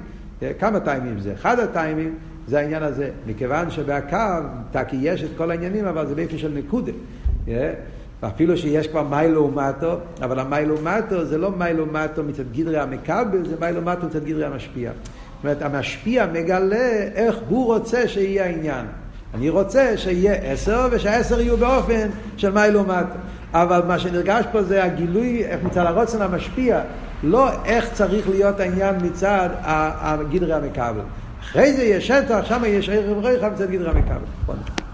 [0.59, 1.33] כמה טיימים זה?
[1.33, 2.15] אחד הטיימים
[2.47, 3.09] זה העניין הזה.
[3.27, 6.91] מכיוון שבהקו, תקי יש את כל העניינים, אבל זה באופן של נקודה.
[8.23, 13.45] ואפילו שיש כבר מיילו ומטו, אבל המיילו ומטו זה לא מיילו ומטו מצד גדרי המקבל,
[13.45, 14.91] זה מיילו ומטו מצד גדרי המשפיע.
[14.91, 18.85] זאת אומרת, המשפיע מגלה איך הוא רוצה שיהיה העניין.
[19.33, 23.15] אני רוצה שיהיה עשר, ושהעשר יהיו באופן של מיילו ומטו.
[23.53, 26.81] אבל מה שנרגש פה זה הגילוי מצד הרוצן המשפיע,
[27.23, 31.01] לא איך צריך להיות העניין מצד הגדרי המקבל.
[31.45, 34.17] אחרי זה יש שטח, שם יש ערב ריחה מצד גדרי המקבל.
[34.43, 34.84] נכון.